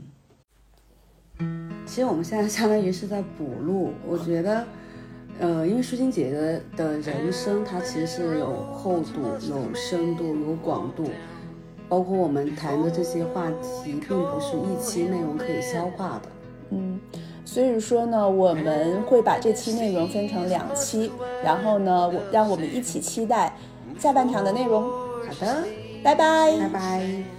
[1.85, 4.63] 其实我们现在相当于是在补录，我觉得，
[5.39, 11.05] 呃，因为舒心姐姐的人生，她其实是有厚度、有深度、有广度，
[11.87, 16.29] 包括我们谈的这些话题，并不是一期内容可以消化的。
[16.71, 16.99] 嗯，
[17.43, 21.11] 所以说呢，我们会把这期内容分成两期，
[21.43, 23.55] 然后呢，我让我们一起期待
[23.97, 24.83] 下半场的内容。
[24.83, 25.63] 好的。
[26.01, 27.38] 拜拜，拜拜。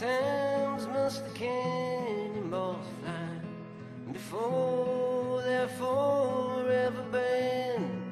[0.00, 8.02] Times must the cannonballs fly before they're forever banned?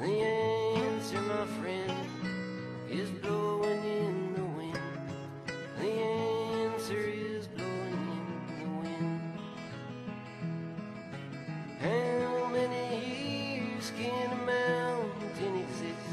[0.00, 1.92] The answer, my friend,
[2.88, 4.78] is blowing in the wind.
[5.80, 9.20] The answer is blowing in the wind.
[11.80, 16.06] How many years can a mountain exist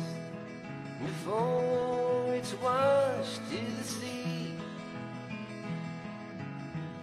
[1.00, 3.03] before it's washed